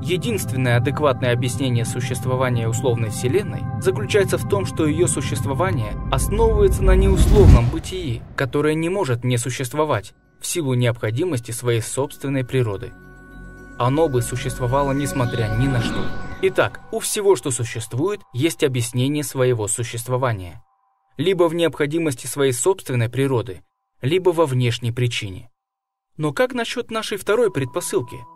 Единственное 0.04 0.78
адекватное 0.78 1.34
объяснение 1.34 1.84
существования 1.84 2.68
условной 2.68 3.10
Вселенной 3.10 3.62
заключается 3.82 4.38
в 4.38 4.48
том, 4.48 4.68
что 4.68 4.86
ее 4.86 5.08
существование 5.08 5.94
основывается 6.12 6.84
на 6.84 6.96
неусловном 6.96 7.70
бытии, 7.72 8.22
которое 8.36 8.76
не 8.76 8.90
может 8.90 9.24
не 9.24 9.38
существовать 9.38 10.14
в 10.40 10.46
силу 10.46 10.76
необходимости 10.76 11.52
своей 11.52 11.82
собственной 11.82 12.44
природы. 12.44 12.92
Оно 13.80 14.08
бы 14.10 14.22
существовало 14.22 14.92
несмотря 14.92 15.56
ни 15.58 15.68
на 15.68 15.82
что. 15.82 16.31
Итак, 16.44 16.82
у 16.92 17.00
всего, 17.00 17.36
что 17.36 17.52
существует, 17.52 18.22
есть 18.34 18.64
объяснение 18.64 19.24
своего 19.24 19.68
существования. 19.68 20.64
Либо 21.18 21.48
в 21.48 21.54
необходимости 21.54 22.28
своей 22.28 22.52
собственной 22.54 23.10
природы, 23.10 23.62
либо 24.02 24.32
во 24.32 24.46
внешней 24.46 24.92
причине. 24.92 25.52
Но 26.18 26.34
как 26.34 26.54
насчет 26.54 26.92
нашей 26.92 27.18
второй 27.18 27.52
предпосылки– 27.52 28.18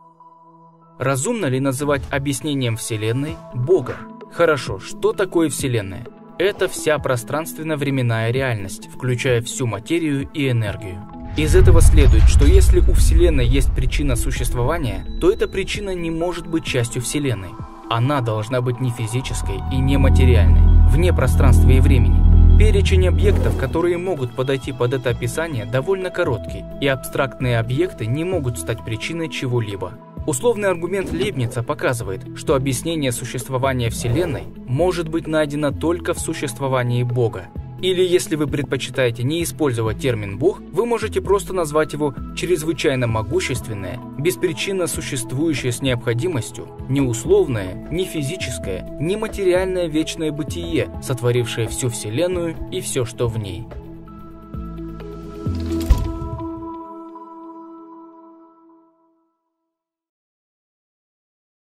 Разумно 0.98 1.48
ли 1.48 1.60
называть 1.60 2.04
объяснением 2.10 2.78
Вселенной 2.78 3.36
Бога? 3.54 3.98
Хорошо, 4.32 4.80
что 4.80 5.12
такое 5.12 5.50
Вселенная? 5.50 6.08
Это 6.40 6.70
вся 6.70 6.98
пространственно-временная 7.00 8.32
реальность, 8.32 8.88
включая 8.88 9.42
всю 9.42 9.68
материю 9.68 10.30
и 10.34 10.50
энергию. 10.50 11.06
Из 11.36 11.54
этого 11.54 11.82
следует, 11.82 12.24
что 12.30 12.46
если 12.46 12.80
у 12.80 12.94
Вселенной 12.94 13.46
есть 13.46 13.76
причина 13.76 14.16
существования, 14.16 15.06
то 15.20 15.30
эта 15.30 15.50
причина 15.50 15.94
не 15.94 16.12
может 16.12 16.48
быть 16.48 16.64
частью 16.64 17.02
Вселенной. 17.02 17.52
Она 17.90 18.22
должна 18.22 18.62
быть 18.62 18.80
не 18.80 18.90
физической 18.90 19.62
и 19.72 19.78
не 19.78 19.98
материальной, 19.98 20.90
вне 20.90 21.14
пространства 21.14 21.70
и 21.70 21.80
времени. 21.80 22.58
Перечень 22.58 23.08
объектов, 23.08 23.58
которые 23.58 23.98
могут 23.98 24.36
подойти 24.36 24.72
под 24.72 24.94
это 24.94 25.12
описание, 25.12 25.66
довольно 25.66 26.10
короткий, 26.10 26.64
и 26.82 26.88
абстрактные 26.88 27.60
объекты 27.60 28.08
не 28.08 28.24
могут 28.24 28.58
стать 28.58 28.84
причиной 28.84 29.30
чего-либо. 29.30 29.94
Условный 30.26 30.70
аргумент 30.70 31.12
Лейбница 31.12 31.62
показывает, 31.62 32.22
что 32.36 32.56
объяснение 32.56 33.12
существования 33.12 33.92
Вселенной 33.92 34.46
может 34.66 35.08
быть 35.08 35.28
найдено 35.28 35.72
только 35.72 36.16
в 36.16 36.20
существовании 36.20 37.04
Бога. 37.04 37.50
Или 37.86 38.02
если 38.02 38.36
вы 38.36 38.48
предпочитаете 38.48 39.22
не 39.22 39.44
использовать 39.44 40.00
термин 40.00 40.40
«бог», 40.40 40.60
вы 40.72 40.88
можете 40.88 41.22
просто 41.22 41.54
назвать 41.54 41.94
его 41.94 42.16
чрезвычайно 42.36 43.06
могущественное, 43.06 44.00
беспричинно 44.18 44.88
существующее 44.88 45.72
с 45.72 45.84
необходимостью, 45.84 46.68
не 46.90 47.00
условное, 47.02 47.88
не 47.92 48.06
физическое, 48.06 48.98
не 49.00 49.18
материальное 49.18 49.86
вечное 49.86 50.32
бытие, 50.32 50.90
сотворившее 51.04 51.68
всю 51.68 51.90
Вселенную 51.90 52.56
и 52.72 52.82
все, 52.82 53.06
что 53.06 53.28
в 53.28 53.38
ней. 53.38 53.68